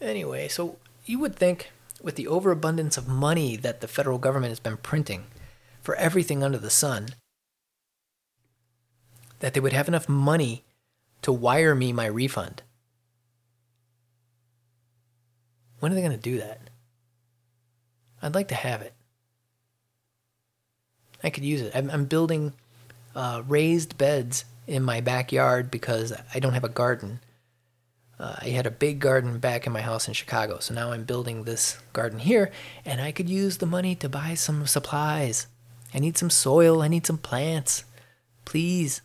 Anyway, 0.00 0.48
so 0.48 0.78
you 1.04 1.18
would 1.18 1.36
think 1.36 1.70
with 2.00 2.14
the 2.14 2.26
overabundance 2.26 2.96
of 2.96 3.06
money 3.06 3.56
that 3.56 3.80
the 3.80 3.88
federal 3.88 4.18
government 4.18 4.50
has 4.50 4.60
been 4.60 4.78
printing 4.78 5.26
for 5.82 5.94
everything 5.96 6.42
under 6.42 6.58
the 6.58 6.70
sun, 6.70 7.08
that 9.40 9.54
they 9.54 9.60
would 9.60 9.72
have 9.72 9.88
enough 9.88 10.08
money 10.08 10.64
to 11.22 11.32
wire 11.32 11.74
me 11.74 11.92
my 11.92 12.06
refund. 12.06 12.62
When 15.80 15.92
are 15.92 15.94
they 15.94 16.02
going 16.02 16.12
to 16.12 16.18
do 16.18 16.38
that? 16.38 16.60
I'd 18.22 18.34
like 18.34 18.48
to 18.48 18.54
have 18.54 18.82
it. 18.82 18.92
I 21.22 21.30
could 21.30 21.44
use 21.44 21.60
it. 21.60 21.72
I'm, 21.74 21.90
I'm 21.90 22.04
building 22.04 22.52
uh, 23.14 23.42
raised 23.46 23.98
beds 23.98 24.44
in 24.66 24.82
my 24.82 25.00
backyard 25.00 25.70
because 25.70 26.12
I 26.34 26.38
don't 26.38 26.54
have 26.54 26.64
a 26.64 26.68
garden. 26.68 27.20
Uh, 28.18 28.36
I 28.42 28.48
had 28.48 28.66
a 28.66 28.70
big 28.70 29.00
garden 29.00 29.38
back 29.38 29.66
in 29.66 29.72
my 29.72 29.80
house 29.80 30.06
in 30.06 30.12
Chicago, 30.12 30.58
so 30.58 30.74
now 30.74 30.92
I'm 30.92 31.04
building 31.04 31.44
this 31.44 31.78
garden 31.94 32.18
here, 32.18 32.50
and 32.84 33.00
I 33.00 33.12
could 33.12 33.30
use 33.30 33.58
the 33.58 33.66
money 33.66 33.94
to 33.96 34.08
buy 34.10 34.34
some 34.34 34.66
supplies. 34.66 35.46
I 35.92 35.98
need 35.98 36.16
some 36.16 36.30
soil. 36.30 36.82
I 36.82 36.88
need 36.88 37.06
some 37.06 37.18
plants. 37.18 37.84
Please. 38.44 39.02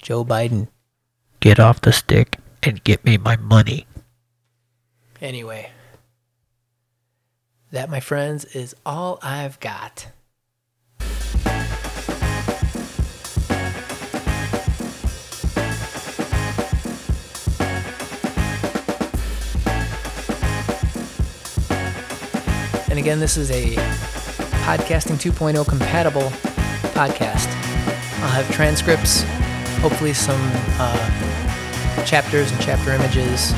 Joe 0.00 0.24
Biden, 0.24 0.68
get 1.40 1.58
off 1.58 1.80
the 1.80 1.92
stick 1.92 2.38
and 2.62 2.84
get 2.84 3.04
me 3.04 3.16
my 3.16 3.36
money. 3.36 3.86
Anyway, 5.20 5.70
that, 7.72 7.88
my 7.88 8.00
friends, 8.00 8.44
is 8.44 8.74
all 8.84 9.18
I've 9.22 9.58
got. 9.60 10.08
And 22.90 22.98
again, 22.98 23.18
this 23.18 23.36
is 23.36 23.50
a 23.50 24.13
Podcasting 24.64 25.18
2.0 25.20 25.68
compatible 25.68 26.30
podcast. 26.94 27.48
I'll 28.22 28.30
have 28.30 28.50
transcripts, 28.50 29.20
hopefully 29.82 30.14
some 30.14 30.40
uh, 30.80 32.04
chapters 32.06 32.50
and 32.50 32.58
chapter 32.62 32.92
images. 32.92 33.52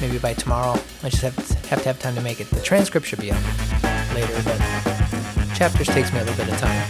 Maybe 0.00 0.18
by 0.18 0.34
tomorrow. 0.34 0.80
I 1.02 1.08
just 1.08 1.22
have 1.22 1.34
to, 1.34 1.68
have 1.70 1.82
to 1.82 1.88
have 1.88 1.98
time 1.98 2.14
to 2.14 2.20
make 2.20 2.40
it. 2.40 2.48
The 2.50 2.60
transcript 2.60 3.04
should 3.04 3.20
be 3.20 3.32
up 3.32 3.42
later, 4.14 4.40
but 4.44 4.58
chapters 5.56 5.88
takes 5.88 6.12
me 6.12 6.20
a 6.20 6.24
little 6.24 6.44
bit 6.44 6.54
of 6.54 6.60
time. 6.60 6.86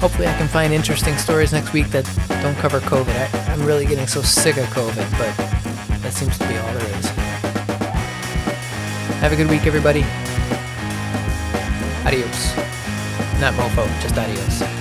Hopefully, 0.00 0.28
I 0.28 0.36
can 0.36 0.48
find 0.48 0.74
interesting 0.74 1.16
stories 1.16 1.52
next 1.52 1.72
week 1.72 1.86
that 1.92 2.04
don't 2.42 2.58
cover 2.58 2.80
COVID. 2.80 3.08
I, 3.08 3.52
I'm 3.54 3.64
really 3.64 3.86
getting 3.86 4.06
so 4.06 4.20
sick 4.20 4.58
of 4.58 4.66
COVID, 4.66 5.10
but 5.18 5.41
that 6.12 6.18
seems 6.18 6.38
to 6.38 6.48
be 6.48 6.56
all 6.56 6.72
there 6.74 6.98
is. 6.98 7.06
Have 9.20 9.32
a 9.32 9.36
good 9.36 9.48
week, 9.48 9.66
everybody. 9.66 10.04
Adios. 12.06 12.56
Not 13.40 13.54
mofo, 13.54 13.86
just 14.02 14.18
adios. 14.18 14.71